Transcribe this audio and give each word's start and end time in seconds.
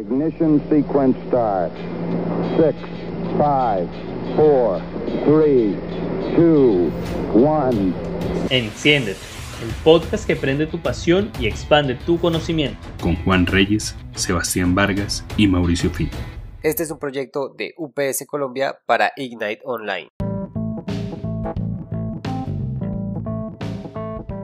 Ignition 0.00 0.62
sequence 0.70 1.14
start. 1.28 1.72
Six, 2.56 2.74
five, 3.36 3.86
four, 4.34 4.80
three, 5.26 5.76
two, 6.34 6.90
one. 7.34 7.92
Enciéndete, 8.48 9.20
el 9.62 9.70
podcast 9.84 10.26
que 10.26 10.36
prende 10.36 10.66
tu 10.66 10.80
pasión 10.80 11.30
y 11.38 11.46
expande 11.46 11.96
tu 11.96 12.18
conocimiento. 12.18 12.78
Con 13.02 13.14
Juan 13.24 13.44
Reyes, 13.44 13.94
Sebastián 14.14 14.74
Vargas 14.74 15.22
y 15.36 15.46
Mauricio 15.46 15.90
Fino. 15.90 16.10
Este 16.62 16.82
es 16.82 16.90
un 16.90 16.98
proyecto 16.98 17.50
de 17.50 17.74
UPS 17.76 18.24
Colombia 18.26 18.78
para 18.86 19.12
Ignite 19.16 19.60
Online. 19.64 20.08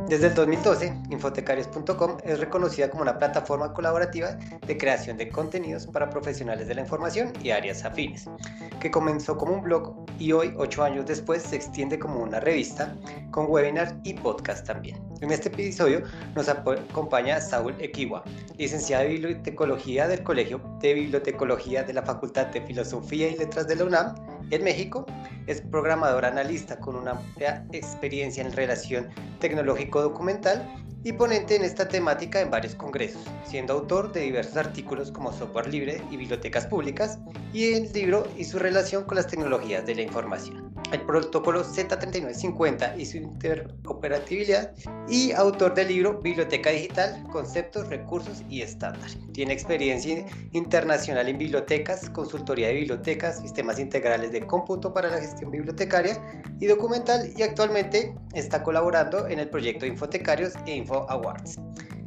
Desde 0.09 0.29
el 0.29 0.35
2012, 0.35 0.95
Infotecarios.com 1.11 2.19
es 2.23 2.39
reconocida 2.39 2.89
como 2.89 3.03
una 3.03 3.19
plataforma 3.19 3.73
colaborativa 3.73 4.39
de 4.65 4.79
creación 4.79 5.17
de 5.17 5.29
contenidos 5.29 5.89
para 5.89 6.09
profesionales 6.09 6.69
de 6.69 6.77
la 6.77 6.83
información 6.83 7.33
y 7.43 7.51
áreas 7.51 7.85
afines, 7.85 8.31
que 8.79 8.89
comenzó 8.93 9.37
como 9.37 9.55
un 9.55 9.63
blog 9.63 9.97
y 10.21 10.31
hoy, 10.31 10.55
ocho 10.59 10.85
años 10.85 11.07
después, 11.07 11.43
se 11.43 11.57
extiende 11.57 11.99
como 11.99 12.21
una 12.21 12.39
revista 12.39 12.95
con 13.33 13.47
webinars 13.51 13.95
y 14.05 14.15
podcast 14.15 14.65
también. 14.65 14.97
En 15.23 15.33
este 15.33 15.49
episodio 15.49 16.03
nos 16.37 16.49
acompaña 16.49 17.41
Saúl 17.41 17.75
Equiwa, 17.81 18.23
licenciado 18.59 19.03
de 19.03 19.09
Bibliotecología 19.09 20.07
del 20.07 20.23
Colegio 20.23 20.61
de 20.81 20.95
Bibliotecología 20.95 21.83
de 21.83 21.95
la 21.95 22.03
Facultad 22.03 22.47
de 22.47 22.61
Filosofía 22.61 23.29
y 23.29 23.37
Letras 23.39 23.67
de 23.67 23.75
la 23.75 23.85
UNAM 23.85 24.15
en 24.53 24.63
México, 24.63 25.05
es 25.47 25.61
programador 25.61 26.25
analista 26.25 26.79
con 26.81 26.97
una 26.97 27.13
amplia 27.13 27.67
experiencia 27.73 28.45
en 28.45 28.53
relación 28.53 29.09
tecnológico-documental 29.41 30.86
y 31.05 31.13
ponente 31.13 31.57
en 31.57 31.65
esta 31.65 31.89
temática 31.89 32.41
en 32.41 32.51
varios 32.51 32.75
congresos, 32.75 33.23
siendo 33.45 33.75
autor 33.75 34.13
de 34.13 34.21
diversos 34.21 34.57
artículos 34.57 35.13
como 35.13 35.33
software 35.33 35.69
libre 35.69 36.03
y 36.11 36.17
bibliotecas 36.17 36.67
públicas 36.67 37.19
y 37.53 37.75
el 37.75 37.93
libro 37.93 38.27
y 38.37 38.45
su 38.45 38.59
relación 38.59 39.05
con 39.05 39.17
las 39.17 39.27
tecnologías 39.27 39.87
de 39.87 39.95
la 39.95 40.03
información, 40.03 40.73
el 40.93 41.01
protocolo 41.03 41.65
Z3950 41.65 42.99
y 42.99 43.07
su 43.07 43.19
interoperabilidad 43.19 44.73
y 45.09 45.33
autor 45.33 45.75
del 45.75 45.89
libro 45.89 46.21
Biblioteca 46.21 46.71
Digital, 46.71 47.23
Conceptos, 47.31 47.89
Recursos 47.89 48.43
y 48.49 48.63
Estándar. 48.63 49.11
Tiene 49.33 49.53
experiencia 49.53 50.27
internacional 50.53 51.29
en 51.29 51.39
bibliotecas, 51.39 52.11
consultoría 52.11 52.69
de 52.69 52.75
bibliotecas, 52.75 53.41
sistemas 53.41 53.79
integrales 53.79 54.33
de 54.33 54.47
cómputo 54.47 54.93
para 54.93 55.09
la 55.09 55.19
gestión 55.19 55.51
bibliotecaria 55.51 56.21
y 56.61 56.67
documental 56.67 57.33
y 57.37 57.43
actualmente 57.43 58.15
está 58.35 58.63
colaborando 58.63 59.29
en 59.29 59.39
el 59.39 59.49
proyecto 59.49 59.87
Infotecarios 59.87 60.55
e 60.67 60.75
Awards, 61.09 61.59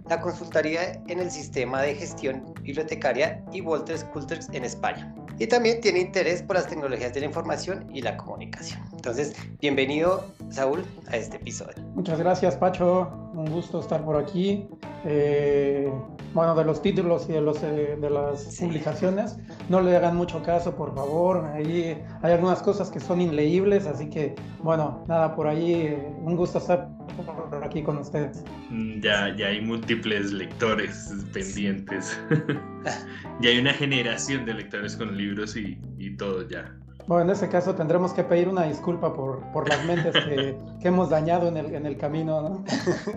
la 0.09 0.19
consultaría 0.19 0.93
en 1.07 1.19
el 1.19 1.29
sistema 1.29 1.81
de 1.83 1.95
gestión 1.95 2.53
bibliotecaria 2.63 3.43
y 3.51 3.61
Walters 3.61 4.03
Cultures 4.05 4.49
en 4.53 4.65
España. 4.65 5.13
Y 5.37 5.47
también 5.47 5.79
tiene 5.79 5.99
interés 5.99 6.41
por 6.41 6.57
las 6.57 6.67
tecnologías 6.67 7.13
de 7.13 7.21
la 7.21 7.27
información 7.27 7.87
y 7.93 8.01
la 8.01 8.17
comunicación. 8.17 8.81
Entonces, 8.91 9.35
bienvenido, 9.61 10.25
Saúl, 10.49 10.83
a 11.07 11.15
este 11.15 11.37
episodio. 11.37 11.81
Muchas 11.95 12.19
gracias, 12.19 12.57
Pacho. 12.57 13.09
Un 13.33 13.49
gusto 13.49 13.79
estar 13.79 14.03
por 14.03 14.17
aquí. 14.17 14.67
Eh, 15.05 15.89
bueno, 16.33 16.55
de 16.55 16.65
los 16.65 16.81
títulos 16.81 17.27
y 17.29 17.33
de, 17.33 17.41
los, 17.41 17.63
eh, 17.63 17.97
de 17.99 18.09
las 18.09 18.57
publicaciones, 18.59 19.37
no 19.69 19.81
le 19.81 19.95
hagan 19.95 20.15
mucho 20.15 20.41
caso, 20.43 20.75
por 20.75 20.93
favor. 20.93 21.45
Ahí 21.45 21.97
hay 22.21 22.31
algunas 22.31 22.61
cosas 22.61 22.89
que 22.89 22.99
son 22.99 23.21
inleíbles, 23.21 23.87
así 23.87 24.09
que, 24.09 24.35
bueno, 24.61 25.03
nada, 25.07 25.35
por 25.35 25.47
ahí, 25.47 25.97
un 26.21 26.35
gusto 26.35 26.59
estar 26.59 26.89
por 27.25 27.63
aquí 27.63 27.83
con 27.83 27.97
ustedes. 27.97 28.43
Mm, 28.69 29.01
ya, 29.01 29.35
ya 29.35 29.47
hay 29.47 29.61
múltiples 29.61 30.31
lectores 30.31 31.13
pendientes. 31.33 32.19
ya 33.41 33.49
hay 33.49 33.57
una 33.59 33.73
generación 33.73 34.45
de 34.45 34.53
lectores 34.53 34.95
con 34.95 35.17
libros 35.17 35.55
y, 35.55 35.79
y 35.97 36.15
todo 36.15 36.47
ya. 36.47 36.78
Bueno, 37.09 37.23
en 37.23 37.31
ese 37.31 37.49
caso 37.49 37.73
tendremos 37.73 38.13
que 38.13 38.23
pedir 38.23 38.47
una 38.47 38.65
disculpa 38.65 39.11
por, 39.15 39.41
por 39.51 39.67
las 39.67 39.83
mentes 39.83 40.13
que, 40.13 40.55
hemos 40.87 41.09
dañado 41.09 41.47
en 41.47 41.57
el, 41.57 41.73
en 41.73 41.87
el 41.87 41.97
camino, 41.97 42.39
¿no? 42.39 42.63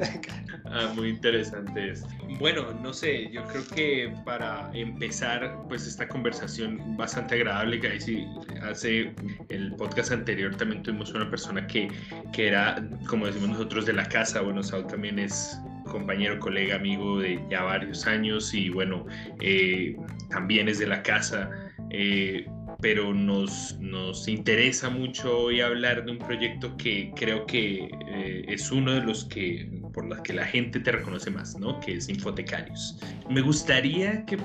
ah, 0.64 0.90
muy 0.96 1.10
interesante 1.10 1.90
esto. 1.90 2.08
Bueno, 2.38 2.72
no 2.82 2.94
sé, 2.94 3.30
yo 3.30 3.44
creo 3.44 3.66
que 3.66 4.14
para 4.24 4.70
empezar, 4.72 5.58
pues 5.68 5.86
esta 5.86 6.08
conversación 6.08 6.96
bastante 6.96 7.34
agradable, 7.34 7.80
que 7.80 7.88
ahí 7.88 8.00
sí, 8.00 8.26
hace 8.62 9.14
el 9.50 9.74
podcast 9.76 10.10
anterior 10.10 10.56
también 10.56 10.82
tuvimos 10.82 11.12
una 11.12 11.28
persona 11.28 11.66
que, 11.66 11.88
que 12.32 12.48
era, 12.48 12.82
como 13.06 13.26
decimos 13.26 13.50
nosotros, 13.50 13.84
de 13.84 13.92
la 13.92 14.06
casa. 14.06 14.40
Bueno, 14.40 14.62
Saúl 14.62 14.86
también 14.86 15.18
es 15.18 15.60
compañero, 15.84 16.40
colega, 16.40 16.76
amigo 16.76 17.18
de 17.18 17.38
ya 17.50 17.62
varios 17.62 18.06
años 18.06 18.54
y 18.54 18.70
bueno, 18.70 19.04
eh, 19.42 19.94
también 20.30 20.70
es 20.70 20.78
de 20.78 20.86
la 20.86 21.02
casa. 21.02 21.50
Eh, 21.90 22.46
pero 22.82 23.14
nos, 23.14 23.78
nos 23.80 24.26
interesa 24.26 24.90
mucho 24.90 25.44
hoy 25.44 25.60
hablar 25.60 26.04
de 26.04 26.10
un 26.10 26.18
proyecto 26.18 26.76
que 26.76 27.12
creo 27.14 27.46
que 27.46 27.88
eh, 28.08 28.44
es 28.48 28.72
uno 28.72 28.92
de 28.92 29.00
los 29.00 29.24
que 29.24 29.70
por 29.94 30.04
los 30.04 30.20
que 30.22 30.32
la 30.32 30.44
gente 30.44 30.80
te 30.80 30.90
reconoce 30.90 31.30
más, 31.30 31.56
¿no? 31.58 31.78
Que 31.80 31.96
es 31.96 32.08
Infotecarios. 32.08 32.98
Me 33.30 33.40
gustaría 33.40 34.24
que, 34.26 34.36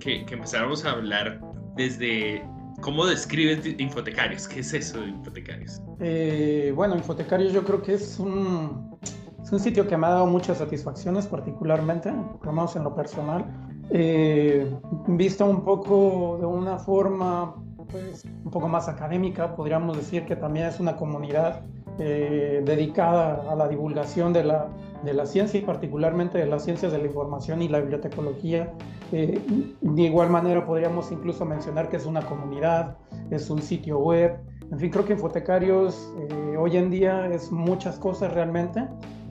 que, 0.00 0.24
empezáramos 0.30 0.84
a 0.84 0.92
hablar 0.92 1.40
desde 1.76 2.42
¿Cómo 2.80 3.04
describes 3.04 3.64
Infotecarios? 3.78 4.48
¿Qué 4.48 4.60
es 4.60 4.72
eso 4.72 5.00
de 5.00 5.08
Infotecarios? 5.08 5.80
Eh, 6.00 6.72
bueno, 6.74 6.96
Infotecarios 6.96 7.52
yo 7.52 7.62
creo 7.62 7.82
que 7.82 7.94
es 7.94 8.18
un, 8.18 8.98
es 9.42 9.52
un 9.52 9.60
sitio 9.60 9.86
que 9.86 9.96
me 9.96 10.06
ha 10.06 10.10
dado 10.10 10.26
muchas 10.26 10.58
satisfacciones, 10.58 11.26
particularmente, 11.26 12.10
por 12.42 12.54
lo 12.54 12.72
en 12.74 12.84
lo 12.84 12.94
personal. 12.94 13.44
Eh, 13.90 14.66
visto 15.08 15.44
un 15.44 15.62
poco 15.64 16.38
de 16.40 16.46
una 16.46 16.78
forma 16.78 17.54
pues, 17.92 18.24
un 18.24 18.50
poco 18.50 18.68
más 18.68 18.88
académica, 18.88 19.54
podríamos 19.54 19.96
decir 19.96 20.24
que 20.24 20.34
también 20.34 20.66
es 20.66 20.80
una 20.80 20.96
comunidad 20.96 21.62
eh, 21.98 22.62
dedicada 22.64 23.52
a 23.52 23.54
la 23.54 23.68
divulgación 23.68 24.32
de 24.32 24.44
la, 24.44 24.68
de 25.04 25.12
la 25.12 25.26
ciencia 25.26 25.60
y 25.60 25.62
particularmente 25.62 26.38
de 26.38 26.46
las 26.46 26.64
ciencias 26.64 26.90
de 26.90 26.98
la 26.98 27.06
información 27.06 27.60
y 27.62 27.68
la 27.68 27.80
bibliotecología. 27.80 28.72
Eh, 29.12 29.38
de 29.80 30.02
igual 30.02 30.30
manera 30.30 30.64
podríamos 30.64 31.12
incluso 31.12 31.44
mencionar 31.44 31.90
que 31.90 31.98
es 31.98 32.06
una 32.06 32.22
comunidad, 32.22 32.96
es 33.30 33.50
un 33.50 33.60
sitio 33.60 33.98
web. 33.98 34.38
En 34.72 34.78
fin, 34.78 34.90
creo 34.90 35.04
que 35.04 35.12
Infotecarios 35.12 36.14
eh, 36.16 36.56
hoy 36.56 36.78
en 36.78 36.88
día 36.88 37.26
es 37.26 37.52
muchas 37.52 37.98
cosas 37.98 38.32
realmente. 38.32 38.82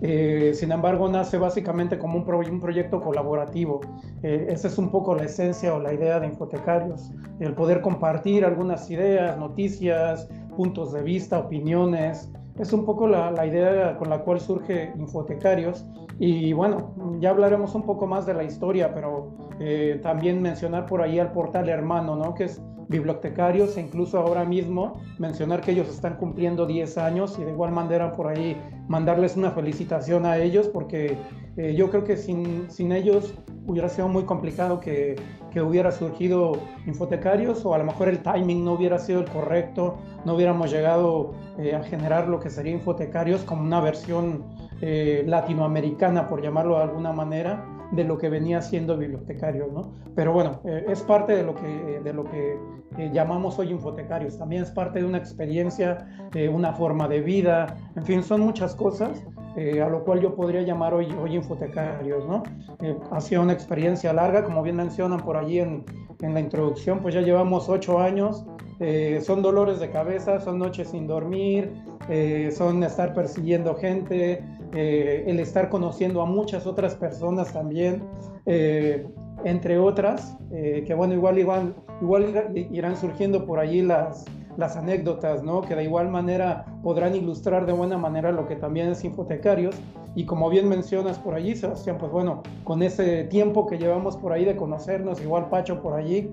Eh, 0.04 0.52
sin 0.54 0.72
embargo, 0.72 1.10
nace 1.10 1.40
básicamente 1.40 1.98
como 1.98 2.20
un, 2.20 2.32
un 2.32 2.60
proyecto 2.60 3.02
colaborativo. 3.02 3.82
Eh, 4.22 4.46
esa 4.50 4.68
es 4.68 4.78
un 4.78 4.92
poco 4.92 5.16
la 5.16 5.24
esencia 5.24 5.74
o 5.74 5.80
la 5.80 5.94
idea 5.94 6.20
de 6.20 6.28
Infotecarios, 6.28 7.12
el 7.40 7.56
poder 7.56 7.82
compartir 7.82 8.46
algunas 8.46 8.90
ideas, 8.92 9.36
noticias, 9.40 10.30
puntos 10.56 10.94
de 10.94 11.02
vista, 11.02 11.40
opiniones. 11.40 12.32
Es 12.60 12.72
un 12.72 12.86
poco 12.86 13.08
la, 13.08 13.32
la 13.32 13.48
idea 13.48 13.98
con 13.98 14.12
la 14.12 14.20
cual 14.20 14.40
surge 14.40 14.94
Infotecarios. 14.96 15.88
Y 16.20 16.54
bueno, 16.54 16.94
ya 17.20 17.32
hablaremos 17.32 17.74
un 17.74 17.82
poco 17.82 18.06
más 18.06 18.28
de 18.28 18.36
la 18.36 18.44
historia, 18.44 18.94
pero 18.94 19.32
eh, 19.64 20.00
también 20.02 20.42
mencionar 20.42 20.88
por 20.88 21.04
ahí 21.04 21.20
al 21.20 21.32
portal 21.34 21.70
hermano, 21.70 22.16
¿no? 22.16 22.34
que 22.34 22.46
es 22.46 22.60
bibliotecarios 22.90 23.78
e 23.78 23.82
incluso 23.82 24.18
ahora 24.18 24.44
mismo 24.44 25.00
mencionar 25.20 25.62
que 25.62 25.72
ellos 25.72 25.88
están 25.88 26.18
cumpliendo 26.18 26.66
10 26.66 26.98
años 26.98 27.38
y 27.40 27.44
de 27.44 27.52
igual 27.52 27.72
manera 27.72 28.12
por 28.12 28.28
ahí 28.28 28.58
mandarles 28.88 29.38
una 29.38 29.52
felicitación 29.52 30.26
a 30.26 30.40
ellos 30.40 30.68
porque 30.68 31.16
eh, 31.58 31.76
yo 31.76 31.92
creo 31.92 32.04
que 32.04 32.18
sin, 32.18 32.72
sin, 32.72 32.92
ellos 32.92 33.36
hubiera 33.68 33.88
sido 33.88 34.08
muy 34.08 34.24
complicado 34.24 34.80
que, 34.80 35.16
que, 35.52 35.62
hubiera 35.62 35.92
surgido 35.92 36.54
Infotecarios 36.88 37.64
o 37.64 37.76
a 37.76 37.78
lo 37.78 37.84
mejor 37.84 38.10
el 38.10 38.24
timing 38.24 38.66
no 38.66 38.74
hubiera 38.74 38.98
sido 38.98 39.20
el 39.20 39.30
correcto, 39.30 40.00
no 40.26 40.34
hubiéramos 40.34 40.72
llegado 40.72 41.34
eh, 41.60 41.76
a 41.76 41.84
generar 41.84 42.28
lo 42.28 42.40
que 42.40 42.50
sería 42.50 42.72
Infotecarios 42.72 43.44
como 43.44 43.62
una 43.62 43.80
versión 43.80 44.44
latinoamericana, 44.82 46.28
por 46.28 46.42
llamarlo 46.42 46.78
de 46.78 46.82
alguna 46.82 47.14
manera, 47.14 47.64
de 47.92 48.04
lo 48.04 48.18
que 48.18 48.30
venía 48.30 48.62
siendo 48.62 48.98
bibliotecarios, 48.98 49.72
¿no? 49.72 49.94
Pero 50.16 50.34
bueno, 50.34 50.62
eh, 50.66 50.86
es 50.88 51.02
parte 51.02 51.36
de 51.36 51.44
lo 51.44 51.56
que, 51.56 52.02
de 52.04 52.14
lo 52.14 52.24
que 52.24 52.58
eh, 52.98 53.10
llamamos 53.14 53.60
hoy 53.60 53.72
infotecarios, 53.72 54.38
también 54.38 54.64
es 54.64 54.72
parte 54.72 55.00
de 55.00 55.06
una 55.06 55.18
experiencia, 55.18 56.08
una 56.52 56.74
forma 56.74 57.10
de 57.10 57.20
vida, 57.20 57.78
en 57.96 58.06
fin, 58.06 58.24
son 58.24 58.42
muchas 58.42 58.74
cosas 58.76 59.22
a 59.58 59.90
lo 59.90 60.06
cual 60.06 60.22
yo 60.22 60.34
podría 60.34 60.62
llamar 60.62 60.94
hoy, 60.94 61.14
hoy 61.22 61.36
infotecarios, 61.36 62.26
¿no? 62.26 62.42
ha 63.12 63.20
sido 63.20 63.42
una 63.42 63.52
experiencia 63.52 64.14
larga, 64.14 64.46
como 64.46 64.64
bien 64.64 64.78
mencionan 64.78 65.20
por 65.20 65.36
allí 65.36 65.60
en, 65.60 65.84
en 66.22 66.34
la 66.34 66.40
introducción, 66.40 67.00
pues 67.00 67.14
ya 67.16 67.20
llevamos 67.20 67.68
ocho 67.68 68.00
años, 68.00 68.46
son 69.22 69.42
dolores 69.42 69.82
de 69.82 69.90
cabeza, 69.90 70.40
son 70.40 70.58
noches 70.58 70.88
sin 70.88 71.06
dormir, 71.06 71.74
son 72.56 72.82
estar 72.84 73.14
persiguiendo 73.14 73.76
gente, 73.76 74.42
eh, 74.74 75.26
el 75.28 75.40
estar 75.40 75.70
conociendo 75.70 76.22
a 76.22 76.26
muchas 76.26 76.66
otras 76.66 76.96
personas 76.96 77.52
también, 77.52 78.04
eh, 78.46 79.06
entre 79.44 79.78
otras, 79.78 80.38
eh, 80.52 80.84
que 80.88 80.94
bueno, 80.94 81.14
igual, 81.14 81.40
igual, 81.40 81.76
igual 82.02 82.54
irán 82.72 82.96
surgiendo 82.96 83.46
por 83.46 83.60
allí 83.60 83.82
las, 83.82 84.24
las 84.58 84.78
anécdotas, 84.78 85.44
¿no? 85.44 85.62
Que 85.62 85.76
de 85.76 85.84
igual 85.84 86.10
manera 86.10 86.66
podrán 86.84 87.16
ilustrar 87.16 87.66
de 87.66 87.74
buena 87.74 87.98
manera 87.98 88.32
lo 88.32 88.48
que 88.48 88.56
también 88.56 88.88
es 88.88 89.04
Infotecarios. 89.04 89.76
Y 90.16 90.26
como 90.26 90.50
bien 90.50 90.70
mencionas 90.70 91.20
por 91.20 91.34
allí, 91.34 91.56
Sebastián, 91.56 91.98
pues 91.98 92.12
bueno, 92.12 92.42
con 92.64 92.82
ese 92.82 93.26
tiempo 93.26 93.66
que 93.66 93.78
llevamos 93.78 94.16
por 94.16 94.32
ahí 94.32 94.46
de 94.46 94.56
conocernos, 94.56 95.22
igual 95.22 95.50
Pacho 95.50 95.82
por 95.82 95.94
allí, 95.94 96.30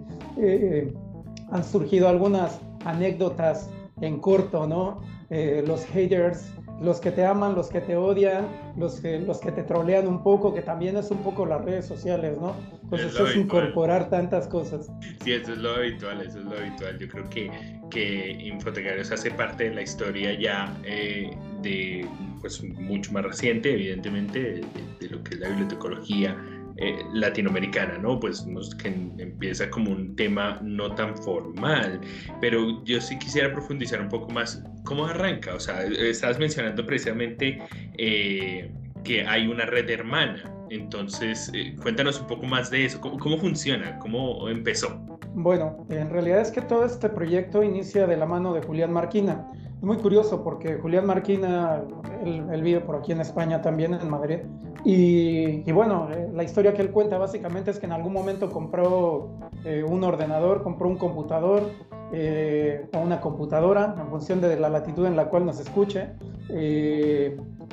han 1.51 1.65
surgido 1.65 2.09
algunas 2.09 2.61
anécdotas 2.85 3.71
en 4.01 4.19
corto, 4.19 4.67
¿no? 4.67 5.01
Los 5.31 5.85
haters 5.87 6.53
los 6.81 7.01
que 7.01 7.11
te 7.11 7.25
aman, 7.25 7.55
los 7.55 7.69
que 7.69 7.81
te 7.81 7.97
odian, 7.97 8.47
los 8.77 9.01
que, 9.01 9.19
los 9.19 9.41
que 9.41 9.53
te 9.53 9.63
trolean 9.63 10.07
un 10.07 10.23
poco, 10.23 10.55
que 10.55 10.63
también 10.63 10.97
es 10.97 11.11
un 11.11 11.19
poco 11.19 11.45
las 11.45 11.65
redes 11.65 11.87
sociales, 11.87 12.39
¿no? 12.41 12.55
Pues 12.89 13.03
eso 13.03 13.27
es 13.27 13.37
incorporar 13.37 14.09
tantas 14.09 14.47
cosas. 14.47 14.91
Sí, 15.23 15.33
eso 15.33 15.53
es 15.53 15.59
lo 15.59 15.75
habitual, 15.75 16.21
eso 16.21 16.39
es 16.39 16.45
lo 16.45 16.57
habitual. 16.57 16.99
Yo 16.99 17.09
creo 17.09 17.29
que, 17.31 17.51
que 17.91 18.31
Infotecarios 18.31 19.11
hace 19.11 19.31
parte 19.31 19.65
de 19.65 19.75
la 19.75 19.83
historia 19.83 20.39
ya 20.39 20.75
eh, 20.85 21.31
de, 21.63 22.07
pues, 22.41 22.63
mucho 22.63 23.13
más 23.13 23.25
reciente, 23.25 23.73
evidentemente, 23.73 24.41
de, 24.41 24.65
de 25.01 25.09
lo 25.11 25.23
que 25.23 25.35
es 25.35 25.41
la 25.41 25.49
bibliotecología 25.49 26.37
eh, 26.81 27.05
latinoamericana, 27.13 27.99
¿no? 27.99 28.21
Pues 28.21 28.47
que 28.81 28.89
empieza 28.89 29.69
como 29.69 29.91
un 29.91 30.15
tema 30.15 30.61
no 30.63 30.95
tan 30.95 31.17
formal, 31.17 32.01
pero 32.41 32.85
yo 32.85 33.01
sí 33.01 33.19
quisiera 33.19 33.53
profundizar 33.53 34.01
un 34.01 34.09
poco 34.09 34.31
más 34.31 34.63
cómo 34.85 35.07
arranca, 35.07 35.57
o 35.57 35.59
sea, 35.59 35.83
estabas 35.83 36.39
mencionando 36.39 36.87
precisamente 36.87 37.61
eh, 37.99 38.71
que 39.03 39.27
hay 39.27 39.49
una 39.49 39.67
red 39.67 39.91
hermana, 39.91 40.49
entonces 40.71 41.51
eh, 41.53 41.75
cuéntanos 41.83 42.21
un 42.21 42.29
poco 42.29 42.47
más 42.47 42.71
de 42.71 42.85
eso, 42.85 43.01
¿Cómo, 43.01 43.19
¿cómo, 43.19 43.39
funciona? 43.39 43.99
¿Cómo 43.99 44.49
empezó? 44.49 45.01
Bueno, 45.35 45.85
en 45.91 46.11
realidad 46.11 46.41
es 46.41 46.53
que 46.53 46.61
todo 46.61 46.85
este 46.85 47.09
proyecto 47.09 47.65
inicia 47.65 48.07
de 48.07 48.17
la 48.17 48.27
mano 48.27 48.55
de 48.55 48.63
Julián 48.63 48.93
Marquina. 48.93 49.49
Muy 49.81 49.97
curioso 49.99 50.43
porque 50.43 50.77
Julián 50.79 51.07
Marquina, 51.07 51.83
él, 52.25 52.63
vive 52.63 52.81
por 52.81 52.97
aquí 52.97 53.13
en 53.13 53.21
España 53.21 53.63
también, 53.63 53.95
en 53.95 54.11
Madrid. 54.11 54.39
Y, 54.85 55.71
bueno, 55.71 56.09
eh, 56.11 56.29
la 56.33 56.43
historia 56.43 56.75
que 56.75 56.83
él 56.83 56.91
cuenta 56.91 57.17
básicamente 57.19 57.71
es 57.71 57.79
que 57.79 57.87
en 57.87 57.93
algún 57.93 58.13
momento 58.13 58.51
compró 58.51 59.31
eh, 59.65 59.85
un 59.85 60.03
ordenador, 60.03 60.63
compró 60.63 60.89
un 60.89 60.97
computador 60.97 61.63
eh, 62.11 62.87
una 62.95 63.21
computadora 63.21 63.95
en 64.01 64.09
función 64.09 64.41
de 64.41 64.59
la 64.59 64.71
latitud 64.71 65.05
en 65.05 65.15
la 65.15 65.27
cual 65.27 65.45
nos 65.45 65.61
escuche. 65.61 66.09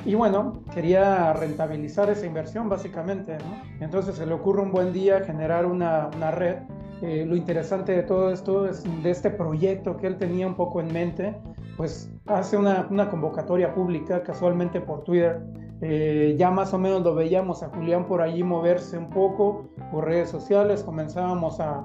y 0.04 0.14
bueno, 0.14 0.62
quería 0.74 1.32
rentabilizar 1.32 2.10
esa 2.10 2.26
inversión 2.26 2.68
básicamente. 2.68 3.38
¿no? 3.38 3.84
Entonces 3.84 4.14
se 4.14 4.26
le 4.26 4.34
ocurre 4.34 4.62
un 4.62 4.70
buen 4.70 4.92
día 4.92 5.20
generar 5.20 5.66
una, 5.66 6.10
una 6.14 6.30
red 6.30 6.56
lo 7.02 7.36
interesante 7.36 7.92
de 7.92 8.02
todo 8.02 8.30
esto 8.30 8.66
es 8.66 8.82
de 9.02 9.10
este 9.10 9.30
proyecto 9.30 9.96
que 9.96 10.06
él 10.06 10.16
tenía 10.16 10.46
un 10.46 10.54
poco 10.54 10.80
en 10.80 10.92
mente, 10.92 11.36
pues 11.76 12.10
hace 12.26 12.56
una, 12.56 12.88
convocatoria 13.10 13.74
pública 13.74 14.22
casualmente 14.22 14.80
por 14.80 15.04
Twitter. 15.04 15.42
Eh, 15.82 16.34
ya 16.38 16.50
más 16.50 16.72
o 16.72 16.78
menos 16.78 17.02
lo 17.02 17.14
veíamos 17.14 17.62
a 17.62 17.68
Julián 17.68 18.06
por 18.06 18.22
allí 18.22 18.42
moverse 18.42 18.96
un 18.96 19.10
poco 19.10 19.68
por 19.92 20.06
redes 20.06 20.30
sociales, 20.30 20.82
comenzábamos 20.82 21.60
a, 21.60 21.84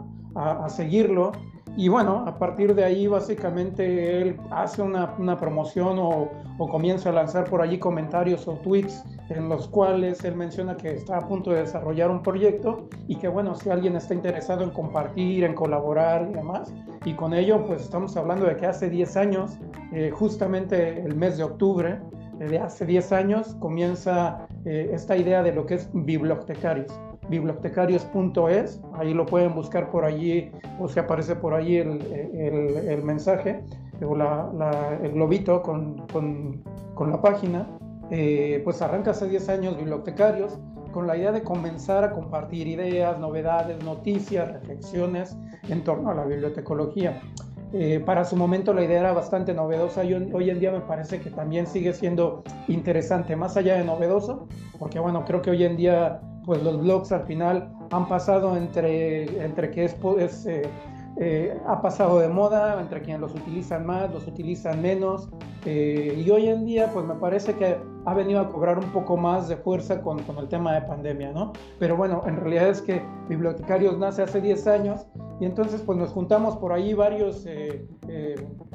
seguirlo 0.69 1.33
y 1.75 1.89
bueno, 1.89 2.23
a 2.25 2.39
partir 2.39 2.73
de 2.73 2.85
ahí 2.85 3.05
básicamente 3.05 4.21
él 4.21 4.37
hace 4.49 4.81
una, 4.81 5.37
promoción 5.37 5.97
o, 5.99 6.29
comienza 6.69 7.09
a 7.09 7.11
lanzar 7.11 7.49
por 7.49 7.61
allí 7.61 7.79
comentarios 7.79 8.47
o 8.47 8.53
tweets 8.53 9.03
en 9.35 9.49
los 9.49 9.67
cuales 9.67 10.23
él 10.23 10.35
menciona 10.35 10.75
que 10.75 10.93
está 10.93 11.17
a 11.17 11.27
punto 11.27 11.51
de 11.51 11.61
desarrollar 11.61 12.11
un 12.11 12.21
proyecto 12.21 12.87
y 13.07 13.15
que 13.15 13.27
bueno, 13.27 13.55
si 13.55 13.69
alguien 13.69 13.95
está 13.95 14.13
interesado 14.13 14.63
en 14.63 14.71
compartir, 14.71 15.43
en 15.43 15.53
colaborar 15.53 16.27
y 16.29 16.33
demás. 16.33 16.73
Y 17.05 17.13
con 17.13 17.33
ello 17.33 17.65
pues 17.65 17.81
estamos 17.81 18.15
hablando 18.17 18.45
de 18.45 18.57
que 18.57 18.65
hace 18.65 18.89
10 18.89 19.17
años, 19.17 19.57
eh, 19.93 20.11
justamente 20.11 21.01
el 21.01 21.15
mes 21.15 21.37
de 21.37 21.43
octubre, 21.43 21.99
eh, 22.39 22.45
de 22.45 22.59
hace 22.59 22.85
10 22.85 23.11
años, 23.11 23.55
comienza 23.59 24.47
eh, 24.65 24.89
esta 24.93 25.15
idea 25.15 25.41
de 25.43 25.53
lo 25.53 25.65
que 25.65 25.75
es 25.75 25.89
bibliotecarios 25.93 26.91
bibliotecarios.es, 27.29 28.81
ahí 28.95 29.13
lo 29.13 29.25
pueden 29.25 29.55
buscar 29.55 29.89
por 29.89 30.03
allí 30.03 30.51
o 30.81 30.89
se 30.89 30.99
aparece 30.99 31.33
por 31.35 31.53
allí 31.53 31.77
el, 31.77 32.01
el, 32.89 33.03
mensaje 33.03 33.61
o 34.05 34.15
la, 34.15 34.99
el 35.01 35.13
globito 35.13 35.61
con, 35.61 36.05
con, 36.07 36.61
con 36.93 37.09
la 37.09 37.21
página. 37.21 37.67
Eh, 38.11 38.61
pues 38.65 38.81
arranca 38.81 39.11
hace 39.11 39.29
10 39.29 39.49
años 39.49 39.77
Bibliotecarios 39.77 40.59
con 40.91 41.07
la 41.07 41.15
idea 41.15 41.31
de 41.31 41.43
comenzar 41.43 42.03
a 42.03 42.11
compartir 42.11 42.67
ideas, 42.67 43.17
novedades, 43.17 43.81
noticias, 43.83 44.51
reflexiones 44.51 45.37
en 45.69 45.83
torno 45.83 46.11
a 46.11 46.13
la 46.13 46.25
bibliotecología. 46.25 47.21
Eh, 47.73 48.01
para 48.05 48.25
su 48.25 48.35
momento 48.35 48.73
la 48.73 48.83
idea 48.83 48.99
era 48.99 49.13
bastante 49.13 49.53
novedosa 49.53 50.03
y 50.03 50.13
hoy 50.13 50.49
en 50.49 50.59
día 50.59 50.71
me 50.71 50.81
parece 50.81 51.21
que 51.21 51.29
también 51.29 51.65
sigue 51.65 51.93
siendo 51.93 52.43
interesante, 52.67 53.37
más 53.37 53.55
allá 53.55 53.77
de 53.77 53.85
novedoso, 53.85 54.49
porque 54.77 54.99
bueno, 54.99 55.23
creo 55.23 55.41
que 55.41 55.51
hoy 55.51 55.63
en 55.63 55.77
día 55.77 56.19
pues 56.45 56.61
los 56.63 56.81
blogs 56.81 57.13
al 57.13 57.25
final 57.25 57.71
han 57.91 58.09
pasado 58.09 58.57
entre, 58.57 59.43
entre 59.43 59.71
que 59.71 59.85
es, 59.85 59.95
es 60.17 60.45
eh, 60.45 60.63
eh, 61.23 61.55
ha 61.67 61.79
pasado 61.83 62.17
de 62.17 62.29
moda, 62.29 62.81
entre 62.81 62.99
quienes 63.03 63.21
los 63.21 63.35
utilizan 63.35 63.85
más, 63.85 64.11
los 64.11 64.25
utilizan 64.25 64.81
menos, 64.81 65.29
eh, 65.67 66.15
y 66.17 66.27
hoy 66.31 66.47
en 66.47 66.65
día 66.65 66.89
pues 66.91 67.05
me 67.05 67.13
parece 67.13 67.53
que 67.53 67.77
ha 68.05 68.13
venido 68.15 68.39
a 68.39 68.49
cobrar 68.49 68.79
un 68.79 68.91
poco 68.91 69.17
más 69.17 69.47
de 69.47 69.55
fuerza 69.55 70.01
con, 70.01 70.17
con, 70.23 70.39
el 70.39 70.47
tema 70.47 70.73
de 70.73 70.81
pandemia, 70.81 71.31
¿no? 71.31 71.53
Pero 71.77 71.95
bueno, 71.95 72.23
en 72.25 72.37
realidad 72.37 72.69
es 72.69 72.81
que 72.81 73.03
Bibliotecarios 73.29 73.99
nace 73.99 74.23
hace 74.23 74.41
10 74.41 74.65
años 74.65 75.05
y 75.39 75.45
entonces 75.45 75.83
pues 75.83 75.95
nos 75.95 76.09
juntamos 76.09 76.57
por 76.57 76.73
ahí 76.73 76.95
varios, 76.95 77.45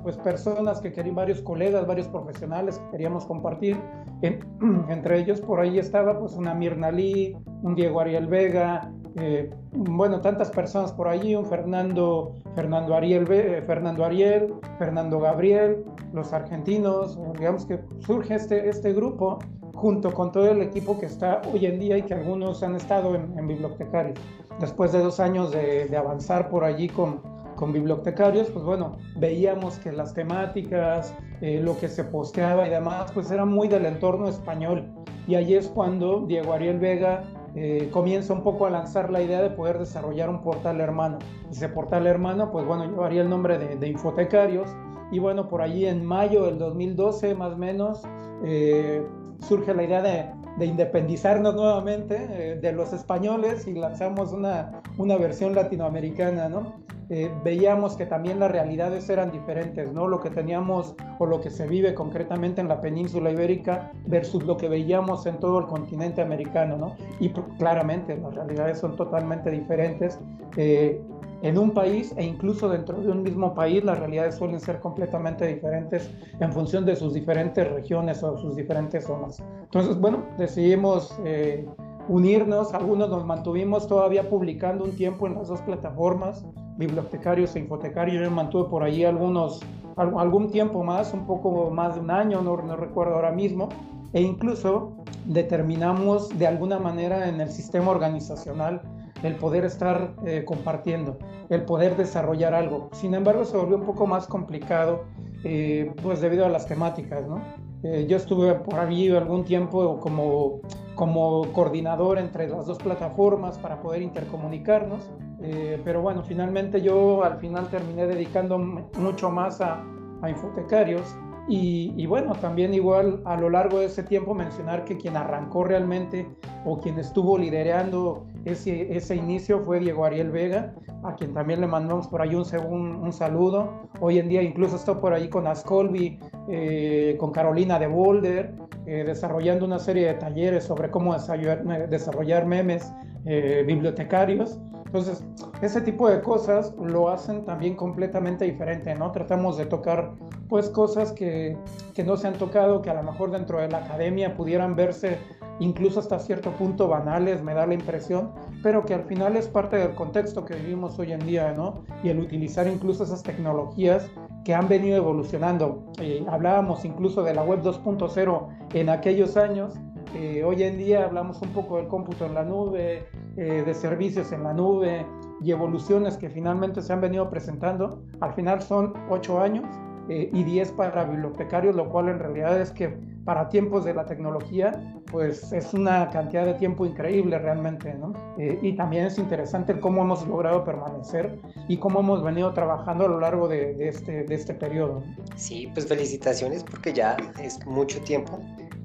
pues 0.04 0.16
personas 0.19 0.81
que 0.81 0.92
querían, 0.92 1.16
varios 1.16 1.42
colegas, 1.42 1.84
varios 1.84 2.06
profesionales 2.06 2.78
que 2.78 2.90
queríamos 2.92 3.26
compartir, 3.26 3.76
entre 4.88 5.19
ellos 5.19 5.40
por 5.40 5.58
ahí 5.58 5.81
estaba 5.81 6.16
pues 6.16 6.34
una 6.34 6.54
Mirna 6.54 6.92
Lee, 6.92 7.37
un 7.64 7.75
Diego 7.75 7.99
Ariel 7.99 8.28
Vega, 8.28 8.92
eh, 9.16 9.50
bueno, 9.72 10.20
tantas 10.20 10.50
personas 10.50 10.92
por 10.92 11.08
allí, 11.08 11.34
un 11.34 11.46
Fernando, 11.46 12.34
Fernando 12.54 12.94
Ariel, 12.94 13.26
eh, 13.30 13.62
Fernando 13.66 14.04
Ariel, 14.04 14.54
Fernando 14.78 15.20
Gabriel, 15.20 15.84
los 16.12 16.32
argentinos, 16.32 17.18
digamos 17.38 17.66
que 17.66 17.80
surge 18.00 18.34
este, 18.34 18.68
este 18.68 18.92
grupo 18.92 19.38
junto 19.74 20.12
con 20.12 20.32
todo 20.32 20.50
el 20.50 20.62
equipo 20.62 20.98
que 20.98 21.06
está 21.06 21.42
hoy 21.52 21.66
en 21.66 21.78
día 21.78 21.98
y 21.98 22.02
que 22.02 22.14
algunos 22.14 22.62
han 22.62 22.76
estado 22.76 23.14
en, 23.14 23.38
en 23.38 23.48
bibliotecarios. 23.48 24.18
Después 24.60 24.92
de 24.92 25.00
dos 25.00 25.20
años 25.20 25.52
de, 25.52 25.86
de 25.86 25.96
avanzar 25.96 26.48
por 26.48 26.64
allí 26.64 26.88
con, 26.88 27.20
con 27.56 27.72
bibliotecarios, 27.72 28.48
pues 28.50 28.64
bueno, 28.64 28.96
veíamos 29.16 29.78
que 29.78 29.92
las 29.92 30.14
temáticas, 30.14 31.14
eh, 31.40 31.60
lo 31.62 31.76
que 31.78 31.88
se 31.88 32.04
posteaba 32.04 32.66
y 32.66 32.70
demás, 32.70 33.10
pues 33.12 33.30
era 33.30 33.44
muy 33.44 33.68
del 33.68 33.86
entorno 33.86 34.28
español. 34.28 34.84
Y 35.26 35.34
ahí 35.34 35.54
es 35.54 35.68
cuando 35.68 36.20
Diego 36.26 36.52
Ariel 36.52 36.78
Vega 36.78 37.24
eh, 37.56 37.88
comienza 37.91 38.32
un 38.32 38.43
poco 38.43 38.67
a 38.67 38.70
lanzar 38.70 39.11
la 39.11 39.23
idea 39.23 39.43
de 39.43 39.50
poder 39.50 39.79
desarrollar 39.79 40.29
un 40.29 40.43
portal 40.43 40.81
hermano. 40.81 41.19
Ese 41.50 41.69
portal 41.69 42.06
hermano, 42.06 42.53
pues 42.53 42.67
bueno, 42.67 42.85
llevaría 42.85 43.23
el 43.23 43.30
nombre 43.30 43.59
de, 43.59 43.88
Infotecarios. 43.88 44.69
Y 45.11 45.19
bueno, 45.19 45.49
por 45.49 45.62
allí 45.62 45.87
en 45.87 46.04
mayo 46.04 46.45
del 46.45 46.59
2012, 46.59 47.35
más 47.35 47.54
o 47.54 47.57
menos, 47.57 48.02
eh, 48.45 49.07
surge 49.40 49.73
la 49.73 49.85
idea 49.85 50.02
de, 50.02 50.26
de 50.57 50.66
independizarnos 50.66 51.54
nuevamente 51.54 52.16
eh, 52.30 52.57
de 52.57 52.73
los 52.73 52.92
españoles 52.92 53.66
y 53.66 53.75
lanzamos 53.75 54.33
una, 54.33 54.83
una 54.99 55.16
versión 55.16 55.54
latinoamericana, 55.54 56.49
¿no? 56.49 56.75
Eh, 57.08 57.30
veíamos 57.44 57.96
que 57.96 58.04
también 58.04 58.40
las 58.40 58.50
realidades 58.50 59.08
eran 59.08 59.30
diferentes, 59.30 59.92
¿no? 59.92 60.08
Lo 60.08 60.20
que 60.20 60.30
teníamos 60.30 60.96
o 61.18 61.26
lo 61.26 61.40
que 61.40 61.50
se 61.50 61.66
vive 61.66 61.94
concretamente 61.94 62.60
en 62.60 62.68
la 62.68 62.80
península 62.80 63.30
ibérica 63.30 63.92
versus 64.06 64.44
lo 64.44 64.56
que 64.56 64.68
veíamos 64.68 65.25
en 65.26 65.38
todo 65.38 65.60
el 65.60 65.66
continente 65.66 66.20
americano, 66.20 66.76
¿no? 66.76 66.96
Y 67.20 67.30
claramente 67.58 68.16
las 68.16 68.34
realidades 68.34 68.78
son 68.78 68.96
totalmente 68.96 69.50
diferentes. 69.50 70.18
Eh, 70.56 71.00
en 71.42 71.58
un 71.58 71.70
país 71.72 72.14
e 72.16 72.25
incluso 72.25 72.68
dentro 72.68 73.00
de 73.00 73.10
un 73.10 73.22
mismo 73.22 73.54
país 73.54 73.84
las 73.84 73.98
realidades 73.98 74.36
suelen 74.36 74.58
ser 74.58 74.80
completamente 74.80 75.46
diferentes 75.46 76.10
en 76.40 76.52
función 76.52 76.84
de 76.86 76.96
sus 76.96 77.14
diferentes 77.14 77.70
regiones 77.70 78.22
o 78.22 78.36
sus 78.38 78.56
diferentes 78.56 79.04
zonas. 79.04 79.42
Entonces, 79.62 80.00
bueno, 80.00 80.25
decidimos 80.38 81.16
eh, 81.25 81.64
unirnos, 82.08 82.72
algunos 82.75 83.10
nos 83.10 83.25
mantuvimos 83.26 83.86
todavía 83.86 84.28
publicando 84.28 84.84
un 84.84 84.96
tiempo 84.96 85.26
en 85.26 85.34
las 85.34 85.48
dos 85.48 85.60
plataformas, 85.62 86.44
bibliotecarios 86.76 87.56
e 87.56 87.61
infotecarios, 87.61 88.23
yo 88.23 88.30
me 88.30 88.37
mantuve 88.37 88.68
por 88.68 88.83
ahí 88.83 89.04
algunos, 89.04 89.61
algún 89.97 90.50
tiempo 90.50 90.85
más, 90.85 91.12
un 91.12 91.26
poco 91.26 91.71
más 91.71 91.95
de 91.95 92.00
un 92.00 92.11
año, 92.11 92.42
no, 92.42 92.56
no 92.56 92.76
recuerdo 92.76 93.14
ahora 93.14 93.33
mismo, 93.33 93.68
e 94.12 94.21
incluso 94.21 94.97
determinamos 95.26 96.28
de 96.38 96.47
alguna 96.47 96.78
manera 96.78 97.28
en 97.28 97.40
el 97.40 97.50
sistema 97.50 97.90
organizacional 97.90 98.83
el 99.23 99.35
poder 99.37 99.64
estar 99.64 100.14
eh, 100.25 100.45
compartiendo, 100.45 101.18
el 101.49 101.62
poder 101.62 101.97
desarrollar 101.97 102.54
algo. 102.54 102.90
Sin 102.92 103.14
embargo, 103.14 103.45
se 103.45 103.56
volvió 103.56 103.76
un 103.76 103.85
poco 103.85 104.06
más 104.06 104.26
complicado, 104.26 105.04
eh, 105.45 105.92
pues 106.02 106.21
debido 106.21 106.45
a 106.45 106.49
las 106.49 106.66
temáticas, 106.66 107.26
¿no? 107.26 107.40
Eh, 107.83 108.06
yo 108.09 108.16
estuve 108.16 108.54
por 108.54 108.78
ahí 108.78 109.09
algún 109.11 109.45
tiempo 109.45 110.00
como 110.00 110.61
como 110.97 111.53
coordinador 111.53 112.19
entre 112.19 112.49
las 112.49 112.67
dos 112.67 112.79
plataformas 112.79 113.59
para 113.59 113.81
poder 113.81 114.03
intercomunicarnos. 114.03 115.09
Eh, 115.41 115.81
pero 115.85 116.00
bueno, 116.00 116.25
finalmente 116.25 116.81
yo 116.83 117.23
al 117.23 117.38
final 117.38 117.69
terminé 117.69 118.07
dedicando 118.07 118.59
mucho 118.59 119.31
más 119.31 119.61
a, 119.61 119.85
a 120.23 120.31
infotecarios 120.31 121.15
y, 121.49 122.07
bueno, 122.07 122.35
también 122.35 122.75
igual 122.75 123.23
a 123.25 123.37
lo 123.37 123.49
largo 123.49 123.79
de 123.79 123.87
ese 123.87 124.03
tiempo 124.03 124.35
mencionar 124.35 124.85
que 124.85 124.97
quien 124.97 125.17
arrancó 125.17 125.62
realmente 125.62 126.26
o 126.65 126.81
quien 126.81 126.99
estuvo 126.99 127.38
liderando 127.38 128.26
ese, 128.45 128.97
ese 128.97 129.15
inicio 129.15 129.61
fue 129.61 129.79
Diego 129.79 130.05
Ariel 130.05 130.31
Vega, 130.31 130.75
a 131.05 131.15
quien 131.15 131.33
también 131.35 131.61
le 131.61 131.69
mandamos 131.69 132.09
por 132.09 132.21
ahí 132.21 132.35
un, 132.35 132.97
un, 132.97 133.12
saludo. 133.12 133.88
Hoy 134.00 134.19
en 134.19 134.29
día 134.29 134.43
incluso 134.43 134.75
está 134.76 135.00
por 135.00 135.12
ahí 135.12 135.29
con 135.29 135.47
Ascolby, 135.47 136.19
eh, 136.49 137.17
con 137.19 137.31
Carolina 137.31 137.79
de 137.79 137.87
Boulder, 137.87 138.53
eh, 138.87 139.05
desarrollando 139.05 139.65
una 139.65 139.79
serie 139.79 140.09
de 140.09 140.15
talleres 140.15 140.65
sobre 140.65 140.91
cómo 140.91 141.15
desarrollar, 141.15 141.88
desarrollar 141.88 142.47
memes 142.47 142.93
eh, 143.25 143.65
bibliotecarios. 143.67 144.61
Entonces, 144.87 145.23
ese 145.61 145.81
tipo 145.81 146.09
de 146.09 146.23
cosas 146.23 146.75
lo 146.78 147.09
hacen 147.09 147.45
también 147.45 147.75
completamente 147.75 148.45
diferente, 148.45 148.95
¿no? 148.95 149.12
Tratamos 149.12 149.59
de 149.59 149.66
tocar, 149.66 150.12
pues, 150.49 150.71
cosas 150.71 151.12
que, 151.12 151.59
que 151.95 152.05
no 152.05 152.16
se 152.16 152.28
han 152.28 152.35
tocado, 152.35 152.83
que 152.83 152.90
a 152.90 152.95
lo 152.95 153.02
mejor 153.02 153.31
dentro 153.31 153.61
de 153.61 153.69
la 153.69 153.78
academia 153.78 154.37
pudieran 154.37 154.76
verse 154.76 155.19
incluso 155.59 156.00
hasta 156.00 156.19
cierto 156.19 156.50
punto 156.52 156.88
banales, 156.88 157.43
me 157.43 157.55
da 157.55 157.66
la 157.66 157.75
impresión, 157.75 158.31
pero 158.62 158.85
que 158.85 158.95
al 158.95 159.05
final 159.05 159.37
es 159.37 159.49
parte 159.49 159.76
del 159.76 159.95
contexto 159.95 160.45
que 160.45 160.55
vivimos 160.55 160.99
hoy 160.99 161.12
en 161.12 161.21
día, 161.21 161.52
¿no? 161.52 161.83
Y 162.02 162.11
el 162.11 162.19
utilizar 162.21 162.66
incluso 162.66 163.05
esas 163.05 163.23
tecnologías 163.23 164.09
que 164.45 164.55
han 164.55 164.69
venido 164.69 164.97
evolucionando. 164.97 165.85
Eh, 166.00 166.25
hablábamos 166.28 166.85
incluso 166.85 167.23
de 167.23 167.35
la 167.35 167.43
web 167.43 167.62
2.0 167.62 168.49
en 168.75 168.88
aquellos 168.88 169.37
años 169.37 169.75
eh, 170.18 170.42
hoy 170.44 170.62
en 170.62 170.78
día 170.78 171.04
hablamos 171.04 171.42
un 171.42 171.50
poco 171.50 171.76
del 171.76 171.88
cómputo 171.88 172.25
en 172.25 172.32
la 172.32 172.42
nube, 172.42 173.04
eh, 173.37 173.62
de 173.66 173.75
servicios 173.75 174.32
en 174.32 174.44
la 174.44 174.54
nube 174.54 175.04
y 175.42 175.50
evoluciones 175.50 176.16
que 176.16 176.30
finalmente 176.30 176.80
se 176.80 176.90
han 176.94 177.02
venido 177.02 177.28
presentando. 177.28 178.02
Al 178.20 178.32
final 178.32 178.62
son 178.62 178.94
ocho 179.11 179.40
años 179.40 179.66
eh, 180.08 180.30
y 180.32 180.42
10 180.42 180.73
para 180.73 181.04
bibliotecarios, 181.04 181.75
lo 181.76 181.90
cual 181.90 182.08
en 182.08 182.18
realidad 182.18 182.58
es 182.58 182.70
que 182.70 182.96
para 183.26 183.50
tiempos 183.50 183.85
de 183.85 183.92
la 183.92 184.06
tecnología, 184.06 184.73
pues 185.11 185.52
es 185.52 185.75
una 185.75 186.08
cantidad 186.08 186.46
de 186.46 186.54
tiempo 186.54 186.87
increíble 186.87 187.38
realmente, 187.38 187.92
¿no? 187.92 188.12
y 188.38 188.76
también 188.76 189.06
es 189.06 189.18
interesante 189.18 189.80
cómo 189.80 190.02
hemos 190.02 190.25
logrado 190.28 190.62
permanecer 190.62 191.40
y 191.66 191.76
cómo 191.78 191.99
hemos 192.00 192.23
venido 192.23 192.52
trabajando 192.52 193.06
a 193.06 193.08
lo 193.08 193.18
largo 193.18 193.49
de, 193.49 193.75
de 193.75 193.88
este, 193.88 194.23
de 194.23 194.35
este 194.35 194.54
periodo. 194.54 195.02
Sí, 195.35 195.68
pues 195.75 195.88
felicitaciones 195.88 196.62
porque 196.62 196.92
ya 196.92 197.16
es 197.42 197.66
mucho 197.66 198.00
tiempo 198.02 198.38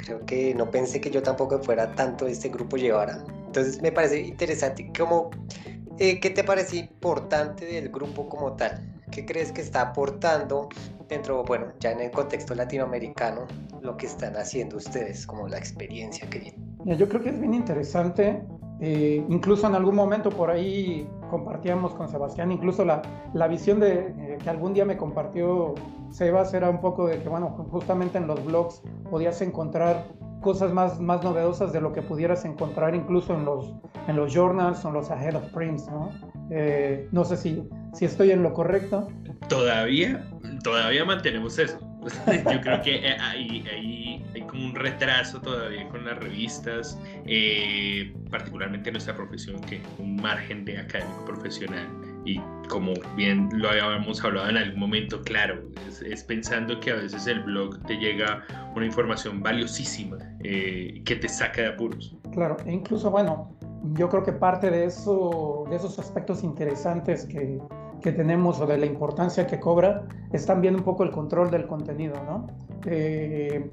creo 0.04 0.26
que 0.26 0.54
no 0.56 0.70
pensé 0.70 1.00
que 1.00 1.10
yo 1.10 1.22
tampoco 1.22 1.60
fuera 1.60 1.94
tanto 1.96 2.28
este 2.28 2.50
grupo 2.50 2.78
llevara. 2.78 3.24
Entonces 3.46 3.82
me 3.82 3.92
parece 3.92 4.22
interesante. 4.22 4.92
¿Cómo, 4.98 5.30
eh, 6.00 6.20
¿Qué 6.20 6.30
te 6.30 6.44
parece 6.44 6.78
importante 6.78 7.66
del 7.66 7.90
grupo 7.90 8.28
como 8.28 8.54
tal? 8.54 9.02
¿Qué 9.12 9.26
crees 9.26 9.52
que 9.52 9.62
está 9.62 9.82
aportando 9.82 10.70
dentro, 11.08 11.44
bueno, 11.44 11.68
ya 11.80 11.92
en 11.92 12.02
el 12.02 12.12
contexto 12.12 12.56
latinoamericano, 12.56 13.48
lo 13.82 13.98
que 13.98 14.06
están 14.06 14.38
haciendo 14.38 14.78
ustedes, 14.78 15.28
como 15.28 15.48
la 15.48 15.58
experiencia 15.58 16.30
que 16.30 16.40
tienen? 16.40 16.98
Yo 16.98 17.08
creo 17.08 17.22
que 17.22 17.30
es 17.30 17.40
bien 17.40 17.54
interesante. 17.54 18.42
Eh, 18.84 19.24
incluso 19.30 19.68
en 19.68 19.76
algún 19.76 19.96
momento 19.96 20.32
por 20.32 20.50
ahí 20.50 21.08
compartíamos 21.30 21.94
con 21.94 22.10
Sebastián, 22.10 22.52
incluso 22.52 22.84
la, 22.84 23.04
la 23.34 23.48
visión 23.48 23.80
de, 23.80 24.08
eh, 24.18 24.38
que 24.44 24.50
algún 24.50 24.74
día 24.74 24.86
me 24.86 24.98
compartió 24.98 25.76
Sebas 26.10 26.54
era 26.54 26.70
un 26.70 26.82
poco 26.82 27.08
de 27.08 27.22
que, 27.22 27.30
bueno, 27.30 27.50
justamente 27.70 28.18
en 28.18 28.28
los 28.28 28.44
blogs 28.44 28.82
podías 29.10 29.40
encontrar 29.42 30.08
cosas 30.42 30.74
más, 30.74 31.00
más 31.00 31.24
novedosas 31.24 31.72
de 31.72 31.80
lo 31.80 31.94
que 31.94 32.02
pudieras 32.02 32.44
encontrar 32.44 32.96
incluso 32.96 33.34
en 33.36 33.46
los, 33.46 33.74
en 34.08 34.16
los 34.16 34.34
journals 34.34 34.84
o 34.84 34.90
en 34.90 34.96
los 34.96 35.12
ahead 35.12 35.36
of 35.36 35.44
prints, 35.52 35.88
¿no? 35.88 36.10
Eh, 36.50 37.08
no 37.12 37.24
sé 37.24 37.38
si, 37.38 37.64
si 37.94 38.06
estoy 38.06 38.32
en 38.32 38.44
lo 38.44 38.54
correcto. 38.54 39.08
Todavía, 39.48 40.28
todavía 40.64 41.06
mantenemos 41.06 41.58
eso. 41.60 41.78
Yo 42.52 42.62
creo 42.62 42.82
que 42.82 42.96
eh, 42.96 43.18
hay, 43.20 43.64
retraso 44.82 45.40
todavía 45.42 45.88
con 45.90 46.06
las 46.06 46.18
revistas, 46.18 47.00
eh, 47.26 48.14
particularmente 48.30 48.90
en 48.90 48.94
nuestra 48.94 49.16
profesión, 49.16 49.60
que 49.62 49.82
un 49.98 50.16
margen 50.18 50.66
de 50.66 50.78
académico 50.78 51.26
profesional. 51.26 51.88
Y 52.26 52.40
como 52.70 52.94
bien 53.16 53.50
lo 53.54 53.70
habíamos 53.70 54.24
hablado 54.24 54.50
en 54.50 54.58
algún 54.58 54.80
momento, 54.80 55.22
claro, 55.24 55.62
es, 56.06 56.24
pensando 56.24 56.80
que 56.80 56.92
a 56.92 56.96
veces 56.96 57.26
el 57.28 57.42
blog 57.42 57.82
te 57.88 57.96
llega 57.96 58.44
una 58.76 58.86
información 58.86 59.42
valiosísima 59.42 60.18
eh, 60.44 61.02
que 61.06 61.16
te 61.16 61.28
saca 61.28 61.62
de 61.62 61.68
apuros. 61.70 62.16
Claro, 62.32 62.58
e 62.66 62.72
incluso, 62.72 63.10
bueno, 63.10 63.52
yo 63.94 64.10
creo 64.10 64.24
que 64.24 64.32
parte 64.32 64.70
de, 64.70 64.86
eso, 64.86 65.66
de 65.70 65.76
esos 65.76 65.98
aspectos 65.98 66.44
interesantes 66.44 67.26
que, 67.26 67.60
que 68.02 68.12
tenemos 68.12 68.60
o 68.60 68.66
de 68.66 68.78
la 68.78 68.86
importancia 68.86 69.48
que 69.48 69.60
cobra 69.60 70.04
es 70.32 70.46
también 70.46 70.76
un 70.76 70.84
poco 70.84 71.04
el 71.04 71.12
control 71.12 71.52
del 71.52 71.68
contenido, 71.68 72.16
¿no? 72.26 72.48
Eh, 72.86 73.70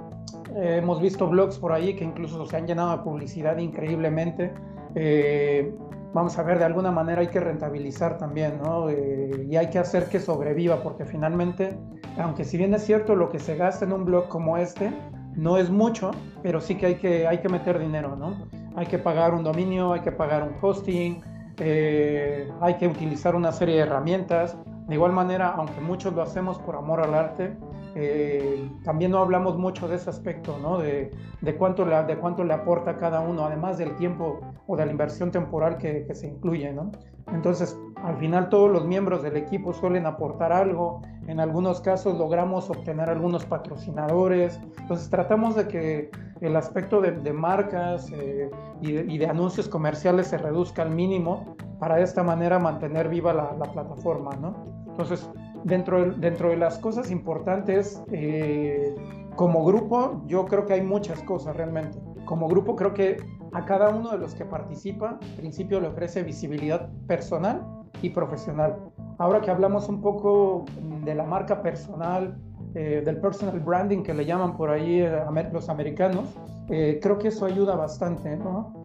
hemos 0.54 1.00
visto 1.00 1.28
blogs 1.28 1.58
por 1.58 1.73
ahí 1.73 1.94
que 1.94 2.04
incluso 2.04 2.44
se 2.47 2.56
han 2.56 2.66
llenado 2.66 2.97
de 2.97 3.02
publicidad 3.02 3.56
increíblemente. 3.58 4.52
Eh, 4.94 5.75
vamos 6.12 6.38
a 6.38 6.42
ver, 6.42 6.58
de 6.58 6.64
alguna 6.64 6.90
manera 6.90 7.20
hay 7.20 7.28
que 7.28 7.40
rentabilizar 7.40 8.18
también, 8.18 8.58
¿no? 8.62 8.88
Eh, 8.90 9.47
y 9.49 9.56
hay 9.56 9.68
que 9.70 9.78
hacer 9.78 10.08
que 10.08 10.20
sobreviva, 10.20 10.82
porque 10.82 11.04
finalmente, 11.04 11.76
aunque 12.18 12.44
si 12.44 12.56
bien 12.56 12.75
es 12.75 12.85
cierto 12.85 13.14
lo 13.14 13.28
que 13.30 13.38
se 13.38 13.56
gasta 13.56 13.85
en 13.85 13.92
un 13.92 14.04
blog 14.04 14.28
como 14.28 14.56
este, 14.56 14.92
no 15.37 15.56
es 15.56 15.70
mucho, 15.70 16.11
pero 16.42 16.61
sí 16.61 16.75
que 16.76 16.87
hay 16.87 16.94
que, 16.97 17.26
hay 17.26 17.38
que 17.38 17.49
meter 17.49 17.78
dinero, 17.78 18.16
¿no? 18.16 18.37
Hay 18.76 18.87
que 18.87 18.99
pagar 18.99 19.35
un 19.35 19.44
dominio, 19.44 19.92
hay 19.92 20.00
que 20.00 20.12
pagar 20.12 20.42
un 20.42 20.54
hosting, 20.61 21.20
eh, 21.60 22.50
hay 22.60 22.74
que 22.74 22.86
utilizar 22.86 23.34
una 23.34 23.52
serie 23.52 23.76
de 23.76 23.82
herramientas. 23.82 24.56
De 24.86 24.94
igual 24.94 25.12
manera, 25.12 25.50
aunque 25.50 25.80
muchos 25.80 26.14
lo 26.14 26.22
hacemos 26.22 26.58
por 26.58 26.76
amor 26.76 27.00
al 27.00 27.14
arte, 27.14 27.56
eh, 27.94 28.70
también 28.84 29.10
no 29.10 29.18
hablamos 29.18 29.58
mucho 29.58 29.88
de 29.88 29.96
ese 29.96 30.08
aspecto, 30.08 30.58
¿no? 30.62 30.78
De, 30.78 31.10
de, 31.40 31.56
cuánto 31.56 31.84
de 31.84 32.16
cuánto 32.16 32.44
le 32.44 32.54
aporta 32.54 32.96
cada 32.96 33.20
uno, 33.20 33.44
además 33.44 33.76
del 33.76 33.94
tiempo 33.96 34.40
o 34.66 34.76
de 34.76 34.86
la 34.86 34.92
inversión 34.92 35.30
temporal 35.30 35.76
que, 35.78 36.04
que 36.06 36.14
se 36.14 36.28
incluye, 36.28 36.72
¿no? 36.72 36.90
Entonces, 37.32 37.78
al 38.04 38.16
final 38.16 38.48
todos 38.48 38.70
los 38.70 38.86
miembros 38.86 39.22
del 39.22 39.36
equipo 39.36 39.72
suelen 39.72 40.06
aportar 40.06 40.52
algo, 40.52 41.02
en 41.26 41.40
algunos 41.40 41.80
casos 41.80 42.16
logramos 42.16 42.70
obtener 42.70 43.10
algunos 43.10 43.44
patrocinadores, 43.44 44.60
entonces 44.78 45.10
tratamos 45.10 45.56
de 45.56 45.68
que 45.68 46.10
el 46.40 46.56
aspecto 46.56 47.00
de, 47.00 47.32
marcas 47.32 48.10
eh, 48.12 48.50
y, 48.80 49.18
de, 49.18 49.26
anuncios 49.26 49.68
comerciales 49.68 50.28
se 50.28 50.38
reduzca 50.38 50.82
al 50.82 50.90
mínimo 50.90 51.56
para 51.78 51.96
de 51.96 52.04
esta 52.04 52.22
manera 52.22 52.58
mantener 52.58 53.08
viva 53.08 53.32
la, 53.32 53.72
plataforma, 53.72 54.30
¿no? 54.40 54.54
Entonces, 54.88 55.28
dentro 55.64 56.04
de, 56.04 56.10
dentro 56.18 56.50
de 56.50 56.56
las 56.56 56.78
cosas 56.78 57.10
importantes, 57.10 58.02
eh, 58.12 58.94
como 59.36 59.64
grupo, 59.64 60.22
yo 60.26 60.46
creo 60.46 60.66
que 60.66 60.74
hay 60.74 60.82
muchas 60.82 61.22
cosas 61.22 61.56
realmente. 61.56 61.98
Como 62.24 62.48
grupo 62.48 62.74
creo 62.74 62.94
que 62.94 63.18
a 63.52 63.64
cada 63.64 63.90
uno 63.90 64.10
de 64.10 64.18
los 64.18 64.34
que 64.34 64.44
participa, 64.44 65.18
principio 65.36 65.80
le 65.80 65.88
ofrece 65.88 66.22
visibilidad 66.22 66.88
personal 67.06 67.62
y 68.02 68.10
profesional. 68.10 68.76
Ahora 69.18 69.40
que 69.40 69.50
hablamos 69.50 69.88
un 69.88 70.00
poco 70.00 70.64
de 71.04 71.14
la 71.14 71.24
marca 71.24 71.62
personal, 71.62 72.38
eh, 72.74 73.02
del 73.04 73.16
personal 73.16 73.58
branding 73.60 74.02
que 74.02 74.12
le 74.12 74.24
llaman 74.24 74.56
por 74.56 74.70
ahí 74.70 75.00
eh, 75.00 75.20
los 75.52 75.68
americanos, 75.68 76.28
eh, 76.68 77.00
creo 77.02 77.18
que 77.18 77.28
eso 77.28 77.46
ayuda 77.46 77.74
bastante. 77.74 78.36
¿no? 78.36 78.82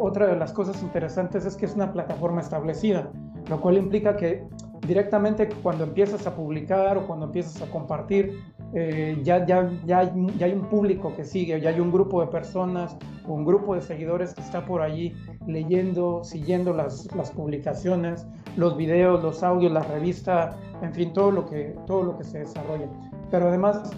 otra 0.00 0.26
de 0.26 0.36
las 0.36 0.54
cosas 0.54 0.82
interesantes 0.82 1.44
es 1.44 1.54
que 1.54 1.66
es 1.66 1.74
una 1.74 1.92
plataforma 1.92 2.40
establecida, 2.40 3.10
lo 3.50 3.60
cual 3.60 3.76
implica 3.76 4.16
que 4.16 4.42
directamente 4.86 5.50
cuando 5.62 5.84
empiezas 5.84 6.26
a 6.26 6.34
publicar 6.34 6.96
o 6.96 7.06
cuando 7.06 7.26
empiezas 7.26 7.60
a 7.60 7.70
compartir, 7.70 8.40
ya, 8.72 9.44
ya, 9.46 9.70
ya, 9.84 9.98
hay, 9.98 10.10
ya 10.38 10.46
hay 10.46 10.52
un 10.52 10.68
público 10.68 11.14
que 11.16 11.24
sigue, 11.24 11.60
ya 11.60 11.70
hay 11.70 11.80
un 11.80 11.90
grupo 11.90 12.20
de 12.20 12.28
personas, 12.28 12.96
un 13.26 13.44
grupo 13.44 13.74
de 13.74 13.80
seguidores 13.80 14.34
que 14.34 14.40
está 14.40 14.64
por 14.64 14.82
allí 14.82 15.14
leyendo, 15.46 16.22
siguiendo 16.24 16.72
las, 16.72 17.08
las 17.14 17.30
publicaciones, 17.30 18.26
los 18.56 18.76
videos, 18.76 19.22
los 19.22 19.42
audios, 19.42 19.72
la 19.72 19.82
revista, 19.82 20.56
en 20.82 20.92
fin, 20.92 21.12
todo 21.12 21.30
lo 21.30 21.46
que, 21.46 21.76
todo 21.86 22.02
lo 22.02 22.18
que 22.18 22.24
se 22.24 22.40
desarrolla. 22.40 22.88
Pero 23.30 23.48
además, 23.48 23.92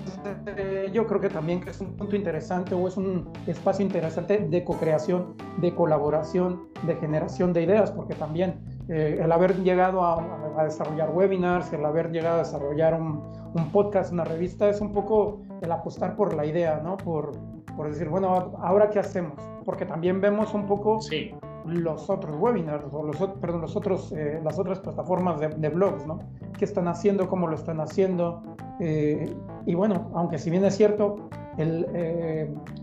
eh, 0.58 0.90
yo 0.92 1.06
creo 1.06 1.20
que 1.20 1.30
también 1.30 1.62
es 1.66 1.80
un 1.80 1.96
punto 1.96 2.16
interesante 2.16 2.74
o 2.74 2.86
es 2.86 2.98
un 2.98 3.30
espacio 3.46 3.84
interesante 3.84 4.38
de 4.38 4.64
co-creación, 4.64 5.34
de 5.58 5.74
colaboración, 5.74 6.68
de 6.86 6.96
generación 6.96 7.54
de 7.54 7.62
ideas, 7.62 7.90
porque 7.90 8.14
también 8.14 8.60
eh, 8.88 9.18
el 9.22 9.30
haber 9.32 9.56
llegado 9.62 10.02
a, 10.02 10.22
a, 10.58 10.64
desarrollar 10.64 11.10
webinars, 11.10 11.72
el 11.72 11.84
haber 11.84 12.10
llegado 12.10 12.36
a 12.36 12.38
desarrollar 12.38 13.00
un, 13.00 13.22
un, 13.54 13.70
podcast, 13.70 14.12
una 14.12 14.24
revista, 14.24 14.68
es 14.68 14.80
un 14.80 14.92
poco 14.92 15.42
el 15.60 15.70
apostar 15.70 16.16
por 16.16 16.34
la 16.34 16.44
idea, 16.44 16.80
¿no? 16.82 16.96
Por, 16.96 17.32
por 17.76 17.88
decir, 17.88 18.08
bueno, 18.08 18.52
ahora 18.60 18.90
qué 18.90 18.98
hacemos, 18.98 19.34
porque 19.64 19.86
también 19.86 20.20
vemos 20.20 20.52
un 20.54 20.66
poco 20.66 21.00
sí 21.00 21.32
los 21.64 22.10
otros 22.10 22.36
webinars 22.40 22.84
o 22.90 23.04
los, 23.04 23.16
perdón, 23.40 23.60
los 23.60 23.76
otros, 23.76 24.12
eh, 24.12 24.40
las 24.42 24.58
otras 24.58 24.80
plataformas 24.80 25.38
de, 25.38 25.68
blogs, 25.68 26.04
¿no? 26.06 26.18
¿Qué 26.58 26.64
están 26.64 26.88
haciendo? 26.88 27.28
¿Cómo 27.28 27.46
lo 27.46 27.54
están 27.54 27.80
haciendo? 27.80 28.42
Eh, 28.80 29.32
y 29.66 29.74
bueno, 29.74 30.10
aunque 30.14 30.38
si 30.38 30.50
bien 30.50 30.64
es 30.64 30.76
cierto, 30.76 31.28
el, 31.58 31.86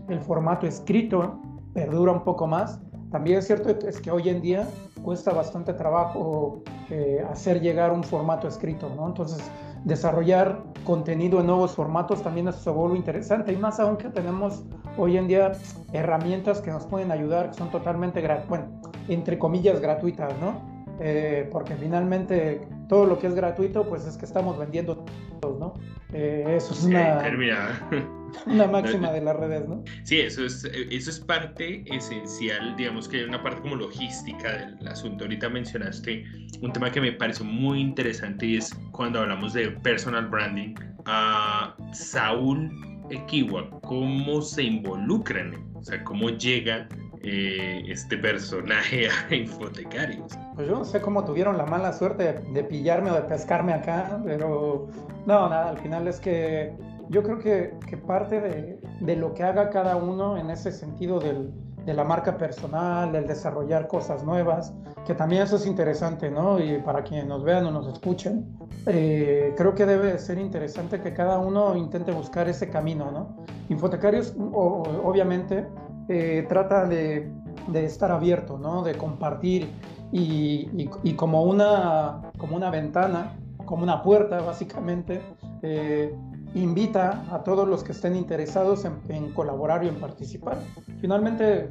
el 0.08 0.20
formato 0.20 0.66
escrito 0.66 1.40
perdura 1.74 2.12
un 2.12 2.24
poco 2.24 2.46
más. 2.46 2.80
También 3.10 3.38
es 3.38 3.46
cierto 3.46 3.70
es 3.70 4.00
que 4.00 4.10
hoy 4.10 4.28
en 4.28 4.40
día 4.40 4.68
cuesta 5.02 5.32
bastante 5.32 5.74
trabajo 5.74 6.62
eh, 6.90 7.24
hacer 7.30 7.60
llegar 7.60 7.92
un 7.92 8.04
formato 8.04 8.48
escrito, 8.48 8.92
¿no? 8.94 9.06
Entonces, 9.06 9.40
desarrollar 9.84 10.62
contenido 10.84 11.40
en 11.40 11.46
nuevos 11.46 11.72
formatos 11.72 12.22
también 12.22 12.48
es 12.48 12.56
se 12.56 12.70
vuelve 12.70 12.96
interesante 12.96 13.52
y 13.52 13.56
más 13.56 13.80
aún 13.80 13.96
que 13.96 14.08
tenemos 14.08 14.64
hoy 14.98 15.16
en 15.16 15.26
día 15.26 15.52
herramientas 15.92 16.60
que 16.60 16.70
nos 16.70 16.84
pueden 16.86 17.10
ayudar, 17.10 17.50
que 17.50 17.56
son 17.56 17.70
totalmente, 17.70 18.22
bueno, 18.48 18.66
entre 19.08 19.38
comillas, 19.38 19.80
gratuitas, 19.80 20.32
¿no? 20.40 20.60
Eh, 21.00 21.48
porque 21.50 21.74
finalmente 21.76 22.60
todo 22.90 23.06
lo 23.06 23.20
que 23.20 23.28
es 23.28 23.34
gratuito, 23.36 23.88
pues 23.88 24.04
es 24.04 24.16
que 24.16 24.24
estamos 24.24 24.58
vendiendo, 24.58 25.06
¿no? 25.42 25.74
Eh, 26.12 26.44
eso 26.56 26.72
es 26.72 26.82
una, 26.82 27.22
una 28.46 28.66
máxima 28.66 29.12
de 29.12 29.20
las 29.20 29.36
redes, 29.36 29.68
¿no? 29.68 29.84
Sí, 30.02 30.20
eso 30.20 30.44
es, 30.44 30.64
eso 30.64 31.10
es 31.10 31.20
parte 31.20 31.84
esencial, 31.86 32.74
digamos 32.76 33.08
que 33.08 33.18
hay 33.18 33.22
una 33.22 33.40
parte 33.40 33.62
como 33.62 33.76
logística 33.76 34.56
del 34.56 34.88
asunto. 34.88 35.22
Ahorita 35.22 35.48
mencionaste 35.48 36.24
un 36.62 36.72
tema 36.72 36.90
que 36.90 37.00
me 37.00 37.12
pareció 37.12 37.44
muy 37.44 37.80
interesante 37.80 38.44
y 38.44 38.56
es 38.56 38.74
cuando 38.90 39.20
hablamos 39.20 39.52
de 39.52 39.70
personal 39.70 40.26
branding. 40.26 40.74
a 41.04 41.76
Saúl 41.92 42.72
Equiwa, 43.08 43.70
¿cómo 43.82 44.42
se 44.42 44.64
involucran? 44.64 45.54
O 45.76 45.82
sea, 45.84 46.02
¿cómo 46.02 46.30
llega 46.30 46.88
eh, 47.22 47.82
este 47.88 48.16
personaje 48.18 49.08
a 49.30 49.34
Infotecarios? 49.34 50.32
Pues 50.54 50.68
yo 50.68 50.78
no 50.78 50.84
sé 50.84 51.00
cómo 51.00 51.24
tuvieron 51.24 51.58
la 51.58 51.66
mala 51.66 51.92
suerte 51.92 52.40
de, 52.52 52.64
pillarme 52.64 53.10
o 53.10 53.14
de 53.14 53.22
pescarme 53.22 53.72
acá, 53.72 54.20
pero 54.24 54.88
no, 55.26 55.48
nada, 55.48 55.70
al 55.70 55.78
final 55.78 56.08
es 56.08 56.20
que 56.20 56.72
yo 57.08 57.22
creo 57.22 57.38
que, 57.38 57.74
que 57.88 57.96
parte 57.96 58.40
de, 58.40 58.80
de, 59.00 59.16
lo 59.16 59.34
que 59.34 59.42
haga 59.42 59.70
cada 59.70 59.96
uno 59.96 60.36
en 60.36 60.50
ese 60.50 60.70
sentido 60.70 61.18
del, 61.18 61.52
de 61.84 61.94
la 61.94 62.04
marca 62.04 62.36
personal, 62.36 63.12
del 63.12 63.26
desarrollar 63.26 63.88
cosas 63.88 64.22
nuevas, 64.24 64.72
que 65.06 65.14
también 65.14 65.42
eso 65.42 65.56
es 65.56 65.66
interesante, 65.66 66.30
¿no? 66.30 66.58
Y 66.58 66.78
para 66.78 67.02
quienes 67.02 67.26
nos 67.26 67.42
vean 67.42 67.66
o 67.66 67.70
nos 67.70 67.88
escuchen, 67.88 68.46
eh, 68.86 69.54
creo 69.56 69.74
que 69.74 69.86
debe 69.86 70.18
ser 70.18 70.38
interesante 70.38 71.00
que 71.00 71.12
cada 71.12 71.38
uno 71.38 71.76
intente 71.76 72.12
buscar 72.12 72.48
ese 72.48 72.68
camino, 72.68 73.10
¿no? 73.10 73.36
Infotecarios, 73.68 74.34
obviamente, 74.36 75.66
eh, 76.12 76.44
trata 76.48 76.86
de, 76.86 77.30
estar 77.72 78.10
abierto, 78.10 78.58
¿no? 78.58 78.82
De 78.82 78.96
compartir 78.96 79.70
y, 80.10 81.14
como, 81.14 81.44
una, 81.44 82.32
como 82.36 82.56
una 82.56 82.68
ventana, 82.68 83.38
como 83.64 83.84
una 83.84 84.02
puerta 84.02 84.40
básicamente, 84.40 85.20
eh, 85.62 86.12
invita 86.54 87.24
a 87.30 87.44
todos 87.44 87.68
los 87.68 87.84
que 87.84 87.92
estén 87.92 88.16
interesados 88.16 88.84
en, 88.84 89.30
colaborar 89.34 89.84
y 89.84 89.88
en 89.88 90.00
participar. 90.00 90.58
Finalmente, 91.00 91.70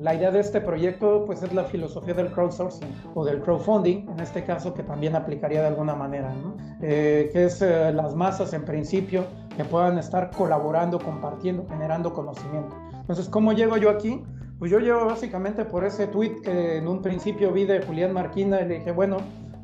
la 0.00 0.12
idea 0.12 0.32
de 0.32 0.40
este 0.40 0.60
proyecto 0.60 1.22
pues 1.24 1.44
es 1.44 1.54
la 1.54 1.62
filosofía 1.62 2.14
del 2.14 2.32
crowdsourcing 2.32 2.88
o 3.14 3.24
del 3.24 3.40
crowdfunding, 3.42 4.08
en 4.08 4.18
este 4.18 4.42
caso 4.42 4.74
que 4.74 4.82
también 4.82 5.14
aplicaría 5.14 5.60
de 5.60 5.68
alguna 5.68 5.94
manera, 5.94 6.34
eh, 6.80 7.30
que 7.32 7.44
es 7.44 7.60
las 7.60 8.16
masas 8.16 8.54
en 8.54 8.64
principio 8.64 9.24
que 9.56 9.64
puedan 9.64 9.98
estar 9.98 10.32
colaborando, 10.32 10.98
compartiendo, 10.98 11.64
generando 11.68 12.12
conocimiento. 12.12 12.74
Entonces, 13.02 13.28
¿cómo 13.28 13.52
llego 13.52 13.76
yo 13.76 13.90
aquí? 13.90 14.22
Pues 14.58 14.70
yo 14.70 14.78
llego 14.78 15.04
básicamente 15.04 15.64
por 15.64 15.84
ese 15.84 16.06
tweet 16.06 16.40
que 16.42 16.76
en 16.76 16.86
un 16.86 17.02
principio 17.02 17.52
vi 17.52 17.64
de 17.64 17.82
Julián 17.82 18.12
Marquina 18.12 18.60
y 18.60 18.68
le 18.68 18.78
dije, 18.78 18.92
bueno, 18.92 19.16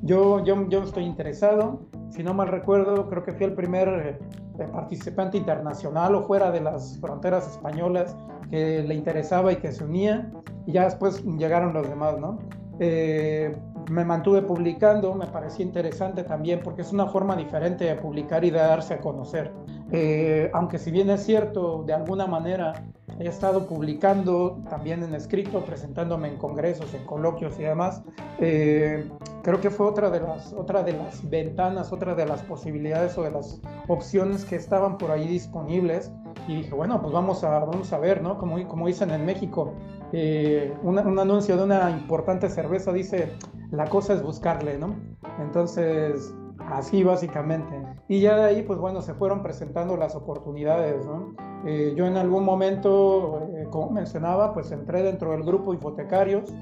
yo, 0.02 0.45
yo, 0.45 0.68
yo 0.68 0.83
estoy 0.83 1.04
interesado. 1.04 1.80
Si 2.11 2.23
no 2.23 2.35
mal 2.35 2.49
recuerdo, 2.49 3.09
creo 3.09 3.23
que 3.23 3.33
fui 3.33 3.47
el 3.47 3.54
primer 3.54 4.18
eh, 4.59 4.66
participante 4.73 5.38
internacional 5.38 6.16
o 6.16 6.23
fuera 6.25 6.50
de 6.50 6.61
las 6.61 6.99
fronteras 7.00 7.49
españolas 7.49 8.16
que 8.50 8.83
le 8.83 8.95
interesaba 8.95 9.52
y 9.52 9.57
que 9.57 9.71
se 9.71 9.85
unía. 9.85 10.33
Y 10.66 10.73
ya 10.73 10.85
después 10.85 11.25
llegaron 11.25 11.73
los 11.75 11.88
demás, 11.88 12.18
¿no? 12.18 12.38
Eh, 12.80 13.57
me 13.90 14.04
mantuve 14.04 14.42
publicando, 14.42 15.14
me 15.14 15.26
parecía 15.26 15.64
interesante 15.64 16.25
también 16.25 16.61
porque 16.62 16.83
es 16.83 16.92
una 16.92 17.07
forma 17.07 17.37
diferente 17.37 17.85
de 17.85 17.95
publicar 17.97 18.45
y 18.45 18.50
de 18.50 18.59
darse 18.59 18.95
a 18.95 19.00
conocer. 19.00 19.52
Eh, 19.90 20.50
aunque 20.52 20.78
si 20.78 20.90
bien 20.90 21.09
es 21.11 21.25
cierto, 21.25 21.83
de 21.87 21.95
alguna 21.95 22.26
manera 22.26 22.85
he 23.18 23.26
estado 23.26 23.66
publicando 23.66 24.62
también 24.68 25.02
en 25.02 25.14
escrito, 25.14 25.64
presentándome 25.64 26.28
en 26.28 26.37
congresos, 26.37 26.92
en 26.95 27.04
coloquios 27.04 27.59
y 27.59 27.62
demás, 27.62 28.02
eh, 28.38 29.09
creo 29.42 29.61
que 29.61 29.71
fue 29.71 29.87
otra 29.87 30.11
de, 30.11 30.21
las, 30.21 30.52
otra 30.52 30.83
de 30.83 30.92
las 30.92 31.28
ventanas, 31.28 31.92
otra 31.92 32.14
de 32.14 32.26
las 32.26 32.42
posibilidades 32.42 33.16
o 33.16 33.23
de 33.23 33.30
las 33.30 33.61
opciones 33.88 34.45
que 34.45 34.56
estaban 34.56 34.99
por 34.99 35.10
ahí 35.10 35.26
disponibles. 35.26 36.12
Y 36.47 36.56
dije, 36.56 36.75
bueno, 36.75 37.00
pues 37.00 37.12
vamos 37.12 37.45
a, 37.45 37.58
vamos 37.58 37.93
a 37.93 37.99
ver, 37.99 38.23
¿no? 38.23 38.39
Como, 38.39 38.67
como 38.69 38.86
dicen 38.86 39.10
en 39.10 39.26
México, 39.26 39.75
eh, 40.12 40.75
un, 40.82 40.99
un 40.99 41.18
anuncio 41.18 41.56
de 41.56 41.64
una 41.64 41.90
importante 41.90 42.49
cerveza 42.49 42.92
dice, 42.92 43.32
la 43.71 43.86
cosa 43.86 44.14
es 44.14 44.23
buscarle, 44.23 44.78
¿no? 44.78 44.97
Entonces, 45.40 46.34
así 46.71 47.02
básicamente. 47.02 47.75
Y 48.08 48.21
ya 48.21 48.36
de 48.36 48.44
ahí, 48.44 48.62
pues 48.62 48.78
bueno, 48.78 49.02
se 49.02 49.14
fueron 49.14 49.42
presentando 49.42 49.97
las 49.97 50.14
oportunidades, 50.14 51.04
¿no? 51.04 51.34
Eh, 51.66 51.94
yo 51.97 52.06
en 52.06 52.16
algún 52.16 52.44
momento, 52.44 53.49
eh, 53.54 53.66
como 53.71 53.90
mencionaba, 53.90 54.54
pues 54.54 54.71
entré 54.71 55.02
dentro 55.02 55.32
del 55.32 55.42
grupo 55.42 55.75
hipotecarios, 55.75 56.54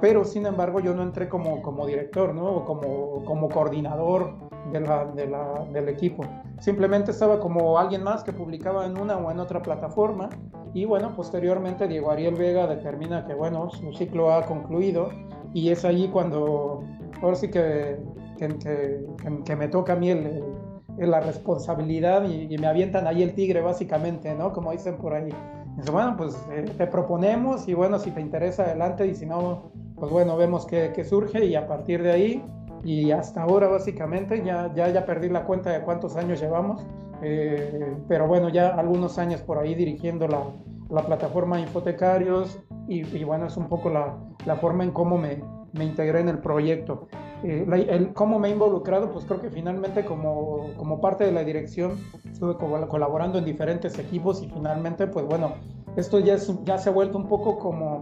pero 0.00 0.24
sin 0.24 0.44
embargo 0.46 0.80
yo 0.80 0.92
no 0.92 1.04
entré 1.04 1.28
como, 1.28 1.62
como 1.62 1.86
director, 1.86 2.34
¿no? 2.34 2.46
O 2.46 2.64
como, 2.64 3.24
como 3.24 3.48
coordinador 3.48 4.45
de 4.72 4.80
la, 4.80 5.04
de 5.06 5.26
la, 5.26 5.64
del 5.72 5.88
equipo. 5.88 6.24
Simplemente 6.60 7.10
estaba 7.10 7.38
como 7.40 7.78
alguien 7.78 8.02
más 8.02 8.24
que 8.24 8.32
publicaba 8.32 8.86
en 8.86 8.98
una 8.98 9.16
o 9.16 9.30
en 9.30 9.38
otra 9.38 9.62
plataforma 9.62 10.28
y 10.74 10.84
bueno, 10.84 11.14
posteriormente 11.14 11.88
Diego 11.88 12.10
Ariel 12.10 12.34
Vega 12.34 12.66
determina 12.66 13.24
que 13.24 13.34
bueno, 13.34 13.70
su 13.70 13.92
ciclo 13.92 14.32
ha 14.32 14.44
concluido 14.44 15.10
y 15.52 15.70
es 15.70 15.84
allí 15.84 16.08
cuando, 16.08 16.82
ahora 17.22 17.36
sí 17.36 17.48
que, 17.48 17.98
que, 18.36 18.48
que, 19.44 19.56
me 19.56 19.68
toca 19.68 19.94
a 19.94 19.96
mí 19.96 20.10
el, 20.10 20.42
la 20.98 21.20
responsabilidad 21.20 22.28
y, 22.28 22.56
me 22.58 22.66
avientan 22.66 23.06
ahí 23.06 23.22
el 23.22 23.34
tigre 23.34 23.60
básicamente, 23.60 24.34
¿no? 24.34 24.52
Como 24.52 24.72
dicen 24.72 24.96
por 24.96 25.14
ahí. 25.14 25.32
Dice, 25.76 25.90
bueno, 25.90 26.14
pues 26.16 26.36
eh, 26.52 26.64
te 26.76 26.86
proponemos 26.86 27.68
y 27.68 27.74
bueno, 27.74 27.98
si 27.98 28.10
te 28.10 28.20
interesa 28.20 28.64
adelante 28.64 29.06
y 29.06 29.14
si 29.14 29.26
no, 29.26 29.70
pues 29.94 30.10
bueno, 30.10 30.36
vemos 30.36 30.66
qué, 30.66 31.04
surge 31.04 31.44
y 31.44 31.54
a 31.54 31.66
partir 31.66 32.02
de 32.02 32.12
ahí 32.12 32.44
y 32.84 33.10
hasta 33.10 33.42
ahora 33.42 33.68
básicamente 33.68 34.42
ya, 34.44 34.72
ya, 34.74 34.88
ya 34.88 35.04
perdí 35.04 35.28
la 35.28 35.44
cuenta 35.44 35.70
de 35.70 35.82
cuántos 35.82 36.16
años 36.16 36.40
llevamos, 36.40 36.86
eh, 37.22 37.96
pero 38.08 38.26
bueno, 38.26 38.48
ya 38.48 38.68
algunos 38.68 39.18
años 39.18 39.40
por 39.42 39.58
ahí 39.58 39.74
dirigiendo 39.74 40.28
la, 40.28 40.42
la 40.90 41.02
plataforma 41.04 41.60
Infotecarios 41.60 42.58
y, 42.88 43.06
y, 43.16 43.24
bueno, 43.24 43.46
es 43.46 43.56
un 43.56 43.68
poco 43.68 43.90
la, 43.90 44.16
la 44.44 44.56
forma 44.56 44.84
en 44.84 44.92
cómo 44.92 45.18
me, 45.18 45.42
me 45.72 45.84
integré 45.84 46.20
en 46.20 46.28
el 46.28 46.38
proyecto. 46.38 47.08
Eh, 47.42 47.66
el, 47.88 48.12
¿Cómo 48.14 48.38
me 48.38 48.48
he 48.48 48.52
involucrado? 48.52 49.12
Pues 49.12 49.24
creo 49.24 49.40
que 49.40 49.50
finalmente 49.50 50.04
como, 50.04 50.70
como 50.76 51.00
parte 51.00 51.24
de 51.24 51.32
la 51.32 51.44
dirección 51.44 51.98
estuve 52.24 52.56
colaborando 52.56 53.38
en 53.38 53.44
diferentes 53.44 53.98
equipos 53.98 54.42
y 54.42 54.48
finalmente, 54.48 55.06
pues 55.06 55.26
bueno, 55.26 55.54
esto 55.96 56.18
ya, 56.18 56.36
ya 56.64 56.78
se 56.78 56.88
ha 56.88 56.92
vuelto 56.92 57.18
un 57.18 57.26
poco 57.26 57.58
como, 57.58 58.00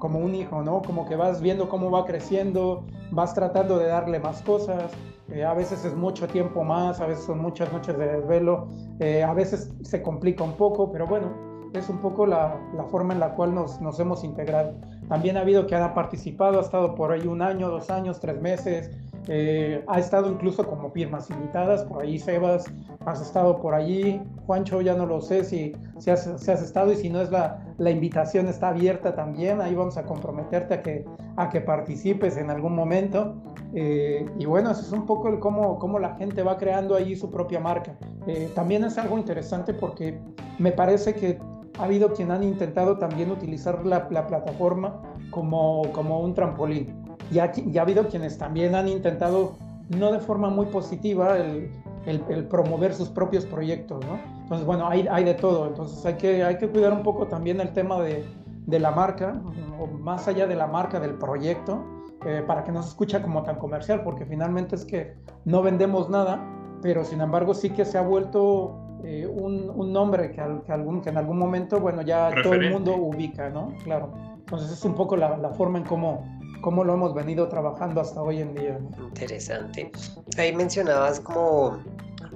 como 0.00 0.18
un 0.18 0.34
hijo, 0.34 0.62
¿no? 0.62 0.82
Como 0.82 1.06
que 1.06 1.14
vas 1.14 1.40
viendo 1.40 1.68
cómo 1.68 1.92
va 1.92 2.04
creciendo, 2.04 2.82
vas 3.12 3.32
tratando 3.34 3.78
de 3.78 3.86
darle 3.86 4.18
más 4.18 4.42
cosas, 4.42 4.90
eh, 5.28 5.44
a 5.44 5.54
veces 5.54 5.84
es 5.84 5.94
mucho 5.94 6.26
tiempo 6.26 6.64
más, 6.64 7.00
a 7.00 7.06
veces 7.06 7.24
son 7.24 7.38
muchas 7.38 7.72
noches 7.72 7.96
de 7.96 8.06
desvelo, 8.08 8.66
eh, 8.98 9.22
a 9.22 9.32
veces 9.32 9.72
se 9.82 10.02
complica 10.02 10.42
un 10.42 10.54
poco, 10.54 10.90
pero 10.90 11.06
bueno, 11.06 11.28
es 11.74 11.88
un 11.88 11.98
poco 11.98 12.26
la, 12.26 12.58
forma 12.90 13.14
en 13.14 13.20
la 13.20 13.34
cual 13.34 13.54
nos 13.54 14.00
hemos 14.00 14.24
integrado. 14.24 14.74
También 15.10 15.36
ha 15.36 15.40
habido 15.40 15.66
que 15.66 15.74
ha 15.74 15.92
participado, 15.92 16.60
ha 16.60 16.62
estado 16.62 16.94
por 16.94 17.10
ahí 17.10 17.26
un 17.26 17.42
año, 17.42 17.68
dos 17.68 17.90
años, 17.90 18.20
tres 18.20 18.40
meses. 18.40 18.92
Eh, 19.26 19.84
ha 19.88 19.98
estado 19.98 20.30
incluso 20.30 20.64
como 20.64 20.88
firmas 20.92 21.28
invitadas, 21.30 21.82
por 21.82 22.02
ahí 22.02 22.16
Sebas, 22.18 22.64
has 23.04 23.20
estado 23.20 23.60
por 23.60 23.74
allí, 23.74 24.22
Juancho 24.46 24.80
ya 24.80 24.94
no 24.94 25.06
lo 25.06 25.20
sé 25.20 25.44
si, 25.44 25.72
si, 25.98 26.10
has, 26.10 26.26
has 26.26 26.62
estado 26.62 26.92
y 26.92 26.96
si 26.96 27.10
no 27.10 27.20
es 27.20 27.30
la, 27.30 27.60
la, 27.78 27.90
invitación 27.90 28.48
está 28.48 28.68
abierta 28.68 29.14
también, 29.14 29.60
ahí 29.60 29.74
vamos 29.74 29.96
a 29.96 30.04
comprometerte 30.04 30.74
a 30.74 30.82
que, 30.82 31.04
a 31.36 31.50
que 31.50 31.60
participes 31.60 32.36
en 32.36 32.48
algún 32.48 32.74
momento. 32.74 33.34
Eh, 33.74 34.26
y 34.38 34.46
bueno, 34.46 34.70
eso 34.70 34.82
es 34.82 34.92
un 34.92 35.06
poco 35.06 35.28
el 35.28 35.38
cómo, 35.40 35.78
cómo 35.78 35.98
la 35.98 36.14
gente 36.16 36.42
va 36.42 36.56
creando 36.56 36.94
ahí 36.94 37.16
su 37.16 37.30
propia 37.30 37.58
marca. 37.58 37.96
Eh, 38.28 38.48
también 38.54 38.84
es 38.84 38.96
algo 38.96 39.18
interesante 39.18 39.74
porque 39.74 40.18
me 40.58 40.72
parece 40.72 41.14
que 41.14 41.38
ha 41.80 41.84
habido 41.84 42.12
quien 42.12 42.30
han 42.30 42.42
intentado 42.42 42.98
también 42.98 43.30
utilizar 43.30 43.84
la, 43.86 44.06
plataforma 44.06 45.00
como, 45.30 45.82
como 45.92 46.20
un 46.20 46.34
trampolín. 46.34 46.94
Y 47.32 47.38
ha, 47.38 47.44
ha 47.44 47.82
habido 47.82 48.06
quienes 48.06 48.36
también 48.36 48.74
han 48.74 48.86
intentado, 48.86 49.56
no 49.88 50.12
de 50.12 50.18
forma 50.18 50.50
muy 50.50 50.66
positiva, 50.66 51.38
el, 51.38 51.70
el, 52.06 52.44
promover 52.48 52.92
sus 52.92 53.08
propios 53.08 53.46
proyectos, 53.46 54.04
¿no? 54.04 54.18
Entonces, 54.42 54.66
bueno, 54.66 54.88
hay, 54.88 55.06
hay, 55.10 55.24
de 55.24 55.34
todo. 55.34 55.68
Entonces, 55.68 56.04
hay 56.04 56.14
que, 56.14 56.44
hay 56.44 56.58
que 56.58 56.68
cuidar 56.68 56.92
un 56.92 57.02
poco 57.02 57.26
también 57.28 57.60
el 57.60 57.72
tema 57.72 57.98
de, 58.00 58.26
de 58.66 58.78
la 58.78 58.90
marca, 58.90 59.40
o 59.78 59.86
más 59.86 60.28
allá 60.28 60.46
de 60.46 60.56
la 60.56 60.66
marca, 60.66 61.00
del 61.00 61.14
proyecto, 61.14 61.82
eh, 62.26 62.44
para 62.46 62.62
que 62.62 62.72
no 62.72 62.82
se 62.82 62.90
escuche 62.90 63.22
como 63.22 63.42
tan 63.42 63.56
comercial, 63.56 64.02
porque 64.02 64.26
finalmente 64.26 64.76
es 64.76 64.84
que 64.84 65.14
no 65.46 65.62
vendemos 65.62 66.10
nada, 66.10 66.46
pero 66.82 67.04
sin 67.04 67.22
embargo 67.22 67.54
sí 67.54 67.70
que 67.70 67.86
se 67.86 67.96
ha 67.96 68.02
vuelto 68.02 68.89
eh, 69.04 69.26
un, 69.26 69.92
nombre 69.92 70.30
que, 70.32 70.40
algún, 70.40 71.00
que 71.00 71.10
en 71.10 71.18
algún 71.18 71.38
momento, 71.38 71.80
bueno, 71.80 72.02
ya 72.02 72.30
todo 72.42 72.54
el 72.54 72.70
mundo 72.70 72.94
ubica, 72.96 73.50
¿no? 73.50 73.74
Claro. 73.84 74.12
Entonces 74.38 74.72
es 74.72 74.84
un 74.84 74.94
poco 74.94 75.16
la, 75.16 75.36
la 75.36 75.50
forma 75.50 75.78
en 75.78 75.84
cómo, 75.84 76.24
cómo 76.60 76.84
lo 76.84 76.94
hemos 76.94 77.14
venido 77.14 77.48
trabajando 77.48 78.00
hasta 78.00 78.20
hoy 78.22 78.40
en 78.40 78.54
día. 78.54 78.78
Interesante. 78.98 79.90
Ahí 80.36 80.54
mencionabas 80.54 81.20
como 81.20 81.78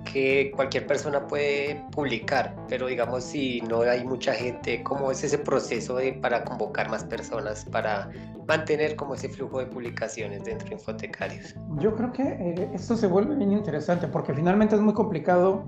que 0.05 0.53
cualquier 0.55 0.87
persona 0.87 1.27
puede 1.27 1.83
publicar, 1.93 2.55
pero 2.69 2.87
digamos 2.87 3.25
si 3.25 3.61
no 3.63 3.83
hay 3.83 4.05
mucha 4.05 4.33
gente, 4.33 4.83
¿cómo 4.83 5.11
es 5.11 5.25
ese 5.25 5.39
proceso 5.39 5.97
de, 5.97 6.13
para 6.13 6.45
convocar 6.45 6.91
más 6.91 7.05
personas, 7.05 7.65
para 7.65 8.11
mantener 8.47 8.97
como 8.97 9.15
ese 9.15 9.29
flujo 9.29 9.59
de 9.59 9.67
publicaciones 9.67 10.45
dentro 10.45 10.69
de 10.69 10.75
Infotecarios? 10.75 11.55
Yo 11.79 11.95
creo 11.95 12.13
que 12.13 12.23
eh, 12.23 12.71
esto 12.75 12.97
se 12.97 13.07
vuelve 13.07 13.35
bien 13.37 13.53
interesante 13.53 14.07
porque 14.09 14.35
finalmente 14.35 14.75
es 14.75 14.81
muy 14.81 14.95
complicado 14.95 15.65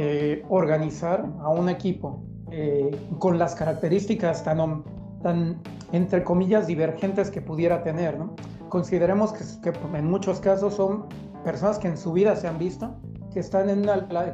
eh, 0.00 0.44
organizar 0.48 1.28
a 1.40 1.48
un 1.48 1.68
equipo 1.68 2.22
eh, 2.52 2.96
con 3.18 3.36
las 3.36 3.56
características 3.56 4.44
tan, 4.44 4.84
tan, 5.24 5.60
entre 5.90 6.22
comillas, 6.22 6.68
divergentes 6.68 7.32
que 7.32 7.42
pudiera 7.42 7.82
tener. 7.82 8.16
¿no? 8.16 8.36
Consideremos 8.68 9.32
que, 9.32 9.72
en 9.98 10.08
muchos 10.08 10.38
casos 10.38 10.74
son 10.74 11.06
personas 11.42 11.80
que 11.80 11.88
en 11.88 11.96
su 11.96 12.12
vida 12.12 12.36
se 12.36 12.46
han 12.46 12.58
visto, 12.60 12.94
que 13.32 13.40
están 13.40 13.68
en, 13.70 13.82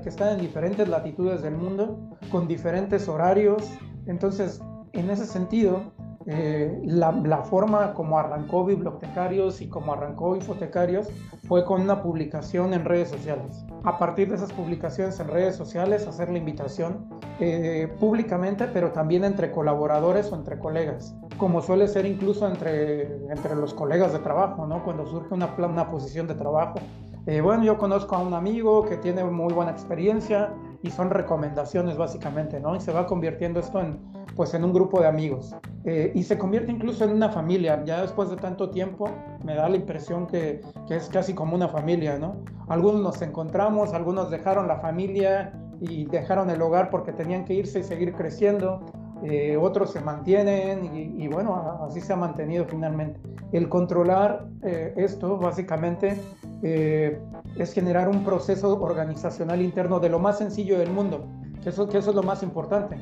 que 0.03 0.09
están 0.11 0.35
en 0.35 0.41
diferentes 0.43 0.87
latitudes 0.87 1.41
del 1.41 1.57
mundo, 1.57 2.11
con 2.31 2.47
diferentes 2.47 3.09
horarios. 3.09 3.67
Entonces, 4.05 4.61
en 4.93 5.09
ese 5.09 5.25
sentido, 5.25 5.95
eh, 6.27 6.81
la, 6.85 7.43
forma 7.43 7.93
como 7.93 8.19
arrancó 8.19 8.65
Bibliotecarios 8.65 9.61
y 9.61 9.69
como 9.69 9.93
arrancó 9.93 10.35
Infotecarios 10.37 11.09
fue 11.47 11.65
con 11.65 11.83
una 11.83 12.03
publicación 12.03 12.73
en 12.73 12.85
redes 12.85 13.11
sociales. 13.11 13.65
A 13.85 13.99
partir 13.99 14.31
de 14.31 14.37
esas 14.37 14.53
publicaciones 14.53 15.21
en 15.21 15.29
redes 15.29 15.57
sociales, 15.57 16.07
hacer 16.07 16.31
la 16.31 16.39
invitación 16.39 17.07
eh, 17.41 17.93
públicamente, 18.01 18.67
pero 18.73 18.93
también 18.93 19.25
entre 19.25 19.51
colaboradores 19.51 20.33
o 20.33 20.37
entre 20.37 20.59
colegas, 20.59 21.15
como 21.37 21.61
suele 21.61 21.89
ser 21.89 22.07
incluso 22.07 22.49
entre, 22.49 23.03
entre 23.31 23.55
los 23.55 23.75
colegas 23.75 24.13
de 24.13 24.21
trabajo, 24.21 24.67
¿no? 24.67 24.83
cuando 24.85 25.07
surge 25.07 25.35
una, 25.35 25.55
una 25.59 25.91
posición 25.91 26.27
de 26.27 26.35
trabajo 26.35 26.81
eh, 27.27 27.41
bueno, 27.41 27.65
yo 27.65 27.79
conozco 27.79 28.17
a 28.17 28.19
un 28.19 28.35
amigo 28.35 28.85
que 28.85 28.99
tiene 28.99 29.25
muy 29.25 29.55
buena 29.55 29.71
experiencia 29.71 30.53
y 30.83 30.91
son 30.91 31.09
recomendaciones 31.09 31.97
básicamente, 31.97 32.61
¿no? 32.61 32.77
Y 32.77 32.81
se 32.81 32.93
va 32.93 33.07
convirtiendo 33.07 33.61
esto 33.61 33.81
en, 33.81 33.99
pues, 34.37 34.55
en 34.55 34.65
un 34.65 34.73
grupo 34.73 35.01
de 35.01 35.07
amigos. 35.07 35.55
Eh, 35.85 36.13
y 36.15 36.23
se 36.23 36.39
convierte 36.39 36.73
incluso 36.73 37.05
en 37.05 37.13
una 37.13 37.29
familia. 37.29 37.83
Ya 37.85 38.03
después 38.03 38.31
de 38.31 38.37
tanto 38.37 38.71
tiempo 38.71 39.09
me 39.45 39.55
da 39.55 39.69
la 39.69 39.77
impresión 39.77 40.27
que, 40.27 40.63
que 40.89 40.97
es 40.97 41.09
casi 41.09 41.35
como 41.35 41.55
una 41.55 41.69
familia, 41.69 42.19
¿no? 42.19 42.37
Algunos 42.69 43.03
nos 43.03 43.23
encontramos, 43.23 43.93
algunos 43.93 44.31
dejaron 44.31 44.67
la 44.67 44.77
familia 44.77 45.53
y 45.81 46.07
dejaron 46.07 46.49
el 46.51 46.63
hogar 46.63 46.91
porque 46.91 47.13
tenían 47.13 47.45
que 47.45 47.55
irse 47.55 47.81
y 47.81 47.85
seguir 47.85 48.15
creciendo. 48.15 48.81
Eh, 49.23 49.57
otros 49.57 49.91
se 49.91 50.01
mantienen 50.01 50.85
y, 50.95 51.29
bueno, 51.29 51.79
así 51.89 52.01
se 52.01 52.13
ha 52.13 52.17
mantenido 52.17 52.67
finalmente. 52.67 53.19
El 53.53 53.69
controlar 53.69 54.47
eh, 54.63 54.93
esto 54.97 55.39
básicamente 55.39 56.21
es 56.63 57.75
generar 57.75 58.09
un 58.09 58.25
proceso 58.25 58.81
organizacional 58.83 59.61
interno 59.61 60.01
de 60.01 60.09
lo 60.09 60.19
más 60.19 60.39
sencillo 60.39 60.79
del 60.79 60.91
mundo, 60.91 61.27
que 61.65 61.71
eso, 61.71 61.89
que 61.89 61.99
eso 61.99 62.11
es 62.11 62.17
lo 62.17 62.23
más 62.23 62.43
importante. 62.43 62.97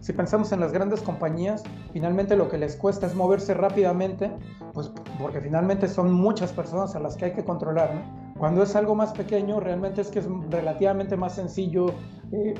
si 0.00 0.12
pensamos 0.12 0.52
en 0.52 0.60
las 0.60 0.72
grandes 0.72 1.02
compañías, 1.02 1.64
finalmente 1.92 2.36
lo 2.36 2.48
que 2.48 2.58
les 2.58 2.76
cuesta 2.76 3.06
es 3.06 3.14
moverse 3.14 3.54
rápidamente, 3.54 4.30
pues 4.72 4.90
porque 5.20 5.40
finalmente 5.40 5.88
son 5.88 6.12
muchas 6.12 6.52
personas 6.52 6.94
a 6.94 7.00
las 7.00 7.16
que 7.16 7.26
hay 7.26 7.32
que 7.32 7.44
controlar. 7.44 7.90
Cuando 8.38 8.62
es 8.62 8.76
algo 8.76 8.94
más 8.94 9.12
pequeño, 9.12 9.60
realmente 9.60 10.00
es 10.00 10.08
que 10.08 10.18
es 10.18 10.28
relativamente 10.50 11.16
más 11.16 11.34
sencillo 11.34 11.86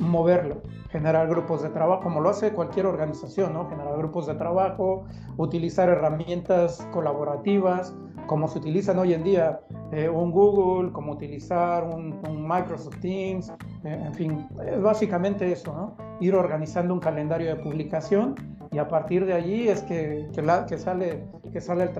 moverlo 0.00 0.62
generar 0.90 1.28
grupos 1.28 1.62
de 1.62 1.68
trabajo, 1.70 2.02
como 2.02 2.20
lo 2.20 2.30
hace 2.30 2.52
cualquier 2.52 2.86
organización, 2.86 3.52
¿no? 3.52 3.68
Generar 3.68 3.96
grupos 3.98 4.26
de 4.26 4.34
trabajo, 4.34 5.04
utilizar 5.36 5.88
herramientas 5.88 6.86
colaborativas, 6.92 7.94
como 8.26 8.48
se 8.48 8.58
utilizan 8.58 8.98
hoy 8.98 9.12
en 9.12 9.22
día 9.22 9.60
eh, 9.92 10.08
un 10.08 10.30
Google, 10.30 10.92
como 10.92 11.12
utilizar 11.12 11.84
un, 11.84 12.18
Microsoft 12.48 13.00
Teams, 13.00 13.50
eh, 13.84 14.02
en 14.06 14.14
fin, 14.14 14.48
es 14.66 14.80
básicamente 14.80 15.50
eso, 15.52 15.72
¿no? 15.74 15.96
Ir 16.20 16.34
organizando 16.34 16.94
un 16.94 17.00
calendario 17.00 17.54
de 17.54 17.56
publicación 17.56 18.34
y 18.72 18.78
a 18.78 18.88
partir 18.88 19.26
de 19.26 19.34
allí 19.34 19.68
es 19.68 19.82
que, 19.82 20.28
que, 20.34 20.42
la, 20.42 20.66
que 20.66 20.78
sale, 20.78 21.24
que 21.52 21.60
sale 21.60 21.84
el, 21.84 21.90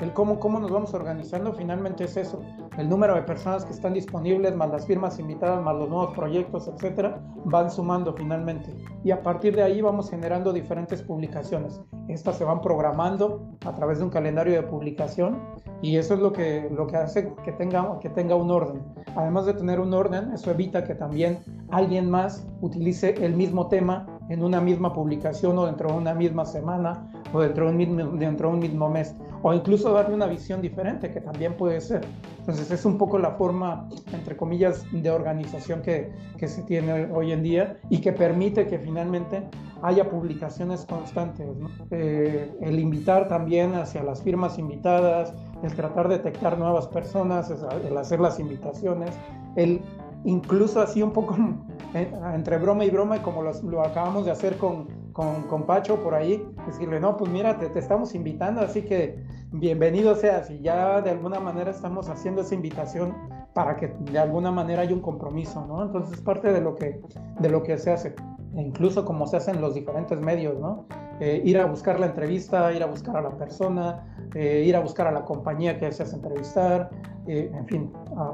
el 0.00 0.12
cómo, 0.12 0.38
cómo 0.38 0.60
nos 0.60 0.70
vamos 0.70 0.94
organizando, 0.94 1.52
finalmente 1.52 2.04
es 2.04 2.16
eso, 2.16 2.40
el 2.76 2.88
número 2.88 3.14
de 3.14 3.22
personas 3.22 3.64
que 3.64 3.72
están 3.72 3.94
disponibles, 3.94 4.54
más 4.54 4.70
las 4.70 4.86
firmas 4.86 5.18
invitadas, 5.18 5.62
más 5.62 5.74
los 5.74 5.88
nuevos 5.88 6.14
proyectos, 6.14 6.68
etcétera, 6.68 7.20
van 7.44 7.70
sumando 7.70 8.12
finalmente. 8.12 8.72
Y 9.02 9.10
a 9.10 9.22
partir 9.22 9.56
de 9.56 9.62
ahí 9.62 9.80
vamos 9.80 10.10
generando 10.10 10.52
diferentes 10.52 11.02
publicaciones. 11.02 11.80
Estas 12.08 12.36
se 12.36 12.44
van 12.44 12.60
programando 12.60 13.48
a 13.66 13.74
través 13.74 13.98
de 13.98 14.04
un 14.04 14.10
calendario 14.10 14.54
de 14.54 14.62
publicación 14.62 15.40
y 15.82 15.96
eso 15.96 16.14
es 16.14 16.20
lo 16.20 16.32
que, 16.32 16.68
lo 16.74 16.86
que 16.86 16.96
hace 16.96 17.32
que 17.44 17.52
tenga, 17.52 17.98
que 18.00 18.10
tenga 18.10 18.36
un 18.36 18.50
orden. 18.50 18.82
Además 19.16 19.46
de 19.46 19.54
tener 19.54 19.80
un 19.80 19.92
orden, 19.92 20.32
eso 20.32 20.50
evita 20.50 20.84
que 20.84 20.94
también 20.94 21.40
alguien 21.70 22.08
más 22.08 22.46
utilice 22.60 23.14
el 23.24 23.34
mismo 23.34 23.68
tema 23.68 24.17
en 24.28 24.42
una 24.42 24.60
misma 24.60 24.92
publicación 24.92 25.58
o 25.58 25.66
dentro 25.66 25.90
de 25.90 25.98
una 25.98 26.14
misma 26.14 26.44
semana 26.44 27.10
o 27.32 27.40
dentro 27.40 27.66
de 27.66 27.70
un 27.70 27.76
mismo, 27.76 28.04
dentro 28.16 28.48
de 28.48 28.54
un 28.54 28.60
mismo 28.60 28.88
mes 28.88 29.14
o 29.42 29.54
incluso 29.54 29.92
darle 29.92 30.14
una 30.14 30.26
visión 30.26 30.60
diferente 30.60 31.10
que 31.10 31.20
también 31.20 31.56
puede 31.56 31.80
ser. 31.80 32.00
Entonces 32.38 32.70
es 32.70 32.84
un 32.84 32.98
poco 32.98 33.18
la 33.18 33.32
forma, 33.32 33.88
entre 34.12 34.36
comillas, 34.36 34.84
de 34.90 35.10
organización 35.10 35.82
que, 35.82 36.10
que 36.36 36.48
se 36.48 36.62
tiene 36.62 37.06
hoy 37.12 37.32
en 37.32 37.42
día 37.42 37.76
y 37.88 38.00
que 38.00 38.12
permite 38.12 38.66
que 38.66 38.78
finalmente 38.78 39.44
haya 39.82 40.10
publicaciones 40.10 40.84
constantes. 40.86 41.46
Eh, 41.90 42.52
el 42.60 42.78
invitar 42.78 43.28
también 43.28 43.74
hacia 43.74 44.02
las 44.02 44.22
firmas 44.22 44.58
invitadas, 44.58 45.32
el 45.62 45.74
tratar 45.74 46.08
de 46.08 46.18
detectar 46.18 46.58
nuevas 46.58 46.86
personas, 46.88 47.52
el 47.88 47.96
hacer 47.96 48.20
las 48.20 48.40
invitaciones, 48.40 49.10
el 49.56 49.80
incluso 50.24 50.80
así 50.80 51.02
un 51.02 51.12
poco 51.12 51.36
eh, 51.94 52.12
entre 52.34 52.58
broma 52.58 52.84
y 52.84 52.90
broma, 52.90 53.22
como 53.22 53.42
lo 53.42 53.82
acabamos 53.82 54.24
de 54.24 54.30
hacer 54.30 54.56
con, 54.56 54.88
con, 55.12 55.42
con, 55.42 55.64
Pacho 55.64 56.02
por 56.02 56.14
ahí, 56.14 56.44
decirle, 56.66 57.00
no, 57.00 57.16
pues 57.16 57.30
mira, 57.30 57.58
te, 57.58 57.76
estamos 57.78 58.14
invitando, 58.14 58.60
así 58.60 58.82
que 58.82 59.22
bienvenido 59.50 60.14
seas. 60.14 60.50
Y 60.50 60.60
ya 60.60 61.00
de 61.00 61.10
alguna 61.10 61.40
manera 61.40 61.70
estamos 61.70 62.08
haciendo 62.08 62.42
esa 62.42 62.54
invitación 62.54 63.14
para 63.54 63.76
que 63.76 63.88
de 64.12 64.18
alguna 64.18 64.52
manera 64.52 64.82
haya 64.82 64.94
un 64.94 65.00
compromiso, 65.00 65.66
¿no? 65.66 65.82
Entonces 65.82 66.18
es 66.18 66.20
parte 66.20 66.52
de 66.52 66.60
lo 66.60 66.76
que, 66.76 67.00
de 67.40 67.48
lo 67.48 67.62
que 67.62 67.76
se 67.78 67.90
hace, 67.90 68.14
e 68.54 68.62
incluso 68.62 69.04
como 69.04 69.26
se 69.26 69.36
hace 69.36 69.50
en 69.50 69.60
los 69.60 69.74
diferentes 69.74 70.20
medios, 70.20 70.58
¿no? 70.60 70.86
Eh, 71.20 71.42
ir 71.44 71.58
a 71.58 71.66
buscar 71.66 71.98
la 71.98 72.06
entrevista, 72.06 72.72
ir 72.72 72.82
a 72.82 72.86
buscar 72.86 73.16
a 73.16 73.22
la 73.22 73.30
persona, 73.30 74.06
eh, 74.34 74.62
ir 74.64 74.76
a 74.76 74.80
buscar 74.80 75.08
a 75.08 75.10
la 75.10 75.24
compañía 75.24 75.76
que 75.76 75.86
deseas 75.86 76.12
entrevistar, 76.12 76.90
eh, 77.28 77.50
en 77.54 77.66
fin, 77.66 77.92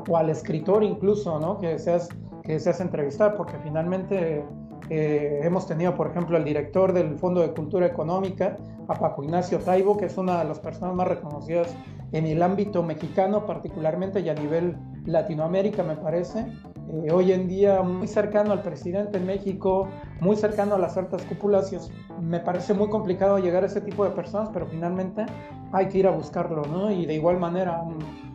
o 0.08 0.16
al 0.16 0.30
escritor 0.30 0.82
incluso, 0.82 1.38
¿no? 1.38 1.58
Que 1.58 1.68
deseas, 1.68 2.08
que 2.42 2.54
deseas 2.54 2.80
entrevistar, 2.80 3.36
porque 3.36 3.54
finalmente 3.62 4.44
hemos 4.90 5.66
tenido, 5.66 5.94
por 5.94 6.08
ejemplo, 6.08 6.36
al 6.36 6.44
director 6.44 6.92
del 6.92 7.16
Fondo 7.16 7.40
de 7.40 7.54
Cultura 7.54 7.86
Económica, 7.86 8.58
a 8.88 8.94
Paco 8.94 9.22
Ignacio 9.22 9.58
Taibo, 9.58 9.96
que 9.96 10.06
es 10.06 10.18
una 10.18 10.38
de 10.40 10.44
las 10.44 10.58
personas 10.58 10.94
más 10.94 11.08
reconocidas 11.08 11.74
en 12.12 12.26
el 12.26 12.42
ámbito 12.42 12.82
mexicano 12.82 13.44
particularmente 13.44 14.20
y 14.20 14.28
a 14.28 14.34
nivel 14.34 14.76
Latinoamérica, 15.04 15.82
me 15.82 15.96
parece. 15.96 16.46
Eh, 16.92 17.10
hoy 17.10 17.32
en 17.32 17.48
día 17.48 17.82
muy 17.82 18.06
cercano 18.06 18.52
al 18.52 18.62
presidente 18.62 19.18
en 19.18 19.26
México, 19.26 19.88
muy 20.20 20.36
cercano 20.36 20.76
a 20.76 20.78
las 20.78 20.96
altas 20.96 21.22
cúpulas, 21.22 21.72
y 21.72 21.78
me 22.22 22.40
parece 22.40 22.72
muy 22.72 22.88
complicado 22.88 23.38
llegar 23.38 23.64
a 23.64 23.66
ese 23.66 23.80
tipo 23.80 24.04
de 24.04 24.10
personas, 24.10 24.50
pero 24.52 24.66
finalmente 24.66 25.26
hay 25.72 25.88
que 25.88 25.98
ir 25.98 26.06
a 26.06 26.10
buscarlo, 26.10 26.62
¿no? 26.66 26.90
Y 26.90 27.04
de 27.06 27.14
igual 27.14 27.40
manera, 27.40 27.82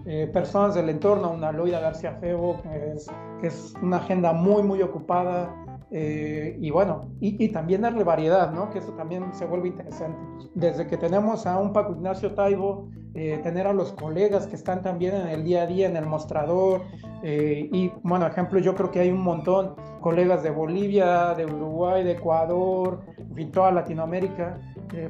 eh, 0.06 0.30
personas 0.32 0.76
del 0.76 0.90
entorno, 0.90 1.32
una 1.32 1.52
Loida 1.52 1.80
García 1.80 2.14
Febo, 2.20 2.62
que 2.62 2.94
es, 2.94 3.08
que 3.40 3.48
es 3.48 3.74
una 3.82 3.98
agenda 3.98 4.34
muy, 4.34 4.64
muy 4.64 4.82
ocupada, 4.82 5.56
eh, 5.92 6.56
y 6.60 6.70
bueno, 6.70 7.10
y, 7.20 7.50
también 7.50 7.82
darle 7.82 8.04
variedad, 8.04 8.52
¿no? 8.52 8.70
Que 8.70 8.78
eso 8.78 8.92
también 8.94 9.34
se 9.34 9.46
vuelve 9.46 9.70
interesante. 9.70 10.20
Desde 10.54 10.86
que 10.86 10.98
tenemos 10.98 11.48
a 11.48 11.58
un 11.60 11.74
Paco 11.74 11.94
Ignacio 11.94 12.34
Taibo, 12.36 12.90
eh, 13.16 13.40
tener 13.42 13.66
a 13.66 13.74
los 13.74 13.94
colegas 13.94 14.46
que 14.46 14.56
están 14.56 14.84
también 14.84 15.16
en 15.16 15.28
el 15.30 15.44
día 15.44 15.64
a 15.64 15.66
día, 15.66 15.88
en 15.88 15.98
el 15.98 16.06
mostrador, 16.06 16.82
eh, 17.24 17.70
y 17.72 17.92
bueno, 18.04 18.28
ejemplo, 18.28 18.60
yo 18.60 18.76
creo 18.76 18.92
que 18.92 19.00
hay 19.00 19.10
un 19.10 19.22
montón, 19.22 19.76
colegas 20.00 20.44
de 20.44 20.52
Bolivia, 20.52 21.34
de 21.34 21.46
Uruguay, 21.46 22.04
de 22.04 22.12
Ecuador, 22.12 23.02
fin, 23.34 23.52
toda 23.52 23.72
Latinoamérica. 23.72 24.60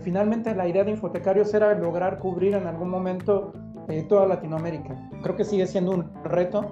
finalmente 0.01 0.53
la 0.55 0.67
idea 0.67 0.83
de 0.83 0.91
Infotecarios 0.91 1.53
era 1.53 1.73
lograr 1.73 2.19
cubrir 2.19 2.53
en 2.53 2.67
algún 2.67 2.89
momento 2.89 3.53
toda 4.07 4.27
Latinoamérica. 4.27 4.95
Creo 5.21 5.35
que 5.35 5.43
sigue 5.43 5.67
siendo 5.67 5.91
un 5.91 6.09
reto, 6.23 6.71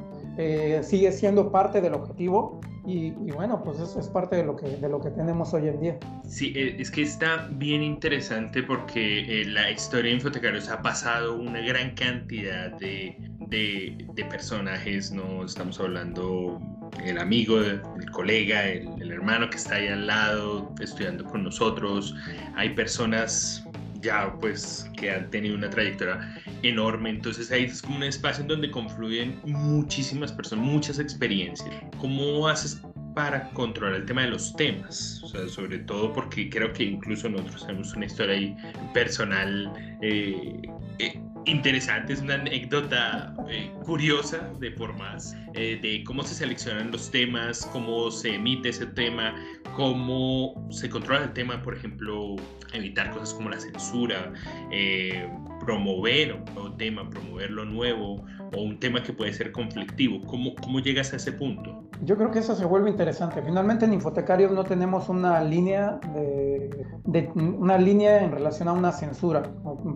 sigue 0.81 1.11
siendo 1.11 1.51
parte 1.51 1.81
del 1.81 1.93
objetivo, 1.95 2.59
y, 2.89 3.11
bueno, 3.11 3.61
pues 3.65 3.81
eso 3.81 3.99
es 3.99 4.07
parte 4.07 4.37
de 4.37 4.45
lo, 4.45 4.55
que, 4.55 4.65
de 4.65 4.87
lo 4.87 5.01
que 5.01 5.09
tenemos 5.09 5.53
hoy 5.53 5.67
en 5.67 5.81
día. 5.81 5.99
Sí, 6.25 6.53
eh, 6.55 6.77
es 6.79 6.89
que 6.89 7.01
está 7.01 7.49
bien 7.51 7.83
interesante 7.83 8.63
porque 8.63 9.41
eh, 9.41 9.45
la 9.45 9.69
historia 9.69 10.09
de 10.09 10.15
Infotecarios 10.15 10.69
ha 10.69 10.81
pasado 10.81 11.37
una 11.37 11.59
gran 11.59 11.93
cantidad 11.95 12.71
de, 12.77 13.17
de, 13.49 14.07
de 14.13 14.25
personajes, 14.25 15.11
no 15.11 15.43
estamos 15.43 15.77
hablando 15.81 16.61
el 17.03 17.17
amigo, 17.17 17.59
el 17.59 18.09
colega, 18.11 18.65
el, 18.65 19.11
hermano 19.11 19.49
que 19.49 19.57
está 19.57 19.75
ahí 19.75 19.87
al 19.87 20.07
lado 20.07 20.73
estudiando 20.79 21.25
con 21.25 21.43
nosotros. 21.43 22.15
Hay 22.55 22.69
personas 22.69 23.66
ya 24.07 24.33
pues 24.39 24.89
que 24.97 25.11
han 25.11 25.29
tenido 25.29 25.55
una 25.55 25.69
trayectoria 25.69 26.19
enorme, 26.63 27.09
entonces 27.09 27.51
ahí 27.51 27.65
es 27.65 27.81
como 27.81 27.97
un 27.97 28.03
espacio 28.03 28.41
en 28.41 28.47
donde 28.47 28.71
confluyen 28.71 29.39
muchísimas 29.45 30.31
personas, 30.31 30.65
muchas 30.65 30.97
experiencias. 30.99 31.69
¿Cómo 31.99 32.47
haces 32.47 32.81
para 33.13 33.49
controlar 33.51 33.95
el 33.95 34.05
tema 34.05 34.21
de 34.21 34.29
los 34.29 34.55
temas? 34.55 35.21
O 35.23 35.27
sea, 35.27 35.47
sobre 35.49 35.79
todo 35.79 36.13
porque 36.13 36.49
creo 36.49 36.71
que 36.71 36.83
incluso 36.83 37.27
nosotros 37.27 37.65
tenemos 37.65 37.93
una 37.95 38.05
historia 38.05 38.35
ahí 38.35 38.55
personal 38.93 39.73
eh, 40.01 40.61
eh, 40.99 41.19
interesante, 41.47 42.13
es 42.13 42.21
una 42.21 42.35
anécdota 42.35 43.33
eh, 43.49 43.71
curiosa 43.83 44.51
de 44.59 44.71
por 44.71 44.95
más, 44.97 45.35
eh, 45.53 45.79
de 45.81 46.03
cómo 46.03 46.23
se 46.23 46.35
seleccionan 46.35 46.91
los 46.91 47.09
temas, 47.09 47.65
cómo 47.71 48.11
se 48.11 48.35
emite 48.35 48.69
ese 48.69 48.85
tema, 48.87 49.33
cómo 49.77 50.55
se 50.71 50.89
controla 50.89 51.25
el 51.25 51.33
tema, 51.33 51.61
por 51.61 51.75
ejemplo, 51.75 52.35
evitar 52.73 53.11
cosas 53.11 53.35
como 53.35 53.51
la 53.51 53.59
censura, 53.59 54.33
eh, 54.71 55.29
promover 55.63 56.33
un 56.33 56.45
nuevo 56.55 56.73
tema, 56.73 57.07
promover 57.07 57.51
lo 57.51 57.63
nuevo 57.63 58.25
o 58.55 58.59
un 58.59 58.79
tema 58.79 59.03
que 59.03 59.13
puede 59.13 59.33
ser 59.33 59.51
conflictivo. 59.51 60.25
¿Cómo, 60.25 60.55
¿Cómo 60.55 60.79
llegas 60.79 61.13
a 61.13 61.17
ese 61.17 61.31
punto? 61.31 61.83
Yo 62.01 62.17
creo 62.17 62.31
que 62.31 62.39
eso 62.39 62.55
se 62.55 62.65
vuelve 62.65 62.89
interesante. 62.89 63.39
Finalmente 63.43 63.85
en 63.85 63.93
Infotecarios 63.93 64.51
no 64.51 64.63
tenemos 64.63 65.09
una 65.09 65.43
línea 65.43 65.99
de, 66.15 67.29
una 67.35 67.77
línea 67.77 68.23
en 68.23 68.31
relación 68.31 68.69
a 68.69 68.71
una 68.71 68.91
censura, 68.91 69.43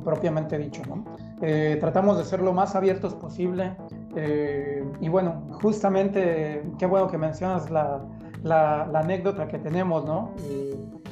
propiamente 0.03 0.59
dicho. 0.59 0.83
¿no? 0.87 1.05
Eh, 1.41 1.77
tratamos 1.79 2.19
de 2.19 2.25
ser 2.25 2.41
lo 2.41 2.53
más 2.53 2.75
abiertos 2.75 3.15
posible. 3.15 3.75
Eh, 4.15 4.83
y 4.99 5.09
bueno, 5.09 5.47
justamente, 5.53 6.63
qué 6.77 6.85
bueno 6.85 7.07
que 7.07 7.17
mencionas 7.17 7.71
la, 7.71 7.99
la, 8.43 8.83
anécdota 8.83 9.47
que 9.47 9.59
tenemos, 9.59 10.05
¿no? 10.05 10.33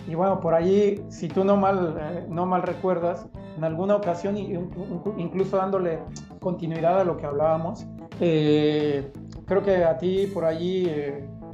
Y, 0.08 0.16
bueno, 0.16 0.40
por 0.40 0.56
allí, 0.56 1.04
si 1.10 1.28
tú 1.28 1.44
no 1.44 1.56
mal, 1.56 1.96
eh, 2.00 2.26
no 2.30 2.46
mal 2.46 2.64
recuerdas, 2.64 3.28
en 3.58 3.64
alguna 3.64 3.96
ocasión, 3.96 4.38
incluso 4.38 5.58
dándole 5.58 6.00
continuidad 6.40 7.02
a 7.02 7.04
lo 7.04 7.18
que 7.18 7.26
hablábamos, 7.26 7.86
creo 8.18 9.64
que 9.64 9.84
a 9.84 9.98
ti 9.98 10.28
por 10.34 10.46
allí 10.46 10.90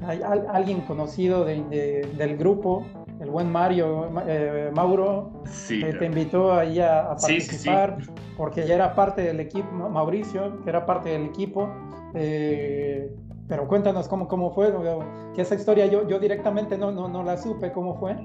hay 0.02 0.22
alguien 0.22 0.82
conocido 0.82 1.44
del 1.44 2.38
grupo 2.38 2.86
el 3.20 3.30
buen 3.30 3.52
Mario 3.52 4.12
eh, 4.28 4.72
Mauro 4.74 5.32
te 5.68 6.06
invitó 6.06 6.54
ahí 6.54 6.80
a, 6.80 7.16
participar 7.20 7.98
porque 8.36 8.68
ya 8.68 8.76
era 8.76 8.94
parte 8.94 9.22
del 9.22 9.40
equipo, 9.40 9.72
Mauricio, 9.72 10.62
que 10.64 10.70
era 10.70 10.86
parte 10.86 11.10
del 11.10 11.26
equipo. 11.26 11.70
Eh, 12.14 13.10
pero 13.48 13.68
cuéntanos 13.68 14.08
cómo, 14.08 14.28
cómo 14.28 14.54
fue, 14.54 14.74
que 15.34 15.42
esa 15.42 15.56
historia 15.56 15.86
yo, 15.86 16.08
yo 16.08 16.20
directamente 16.20 16.78
no, 16.78 16.92
no, 16.92 17.08
no 17.08 17.24
la 17.24 17.38
supe, 17.38 17.72
¿cómo 17.72 17.96
fue? 17.96 18.16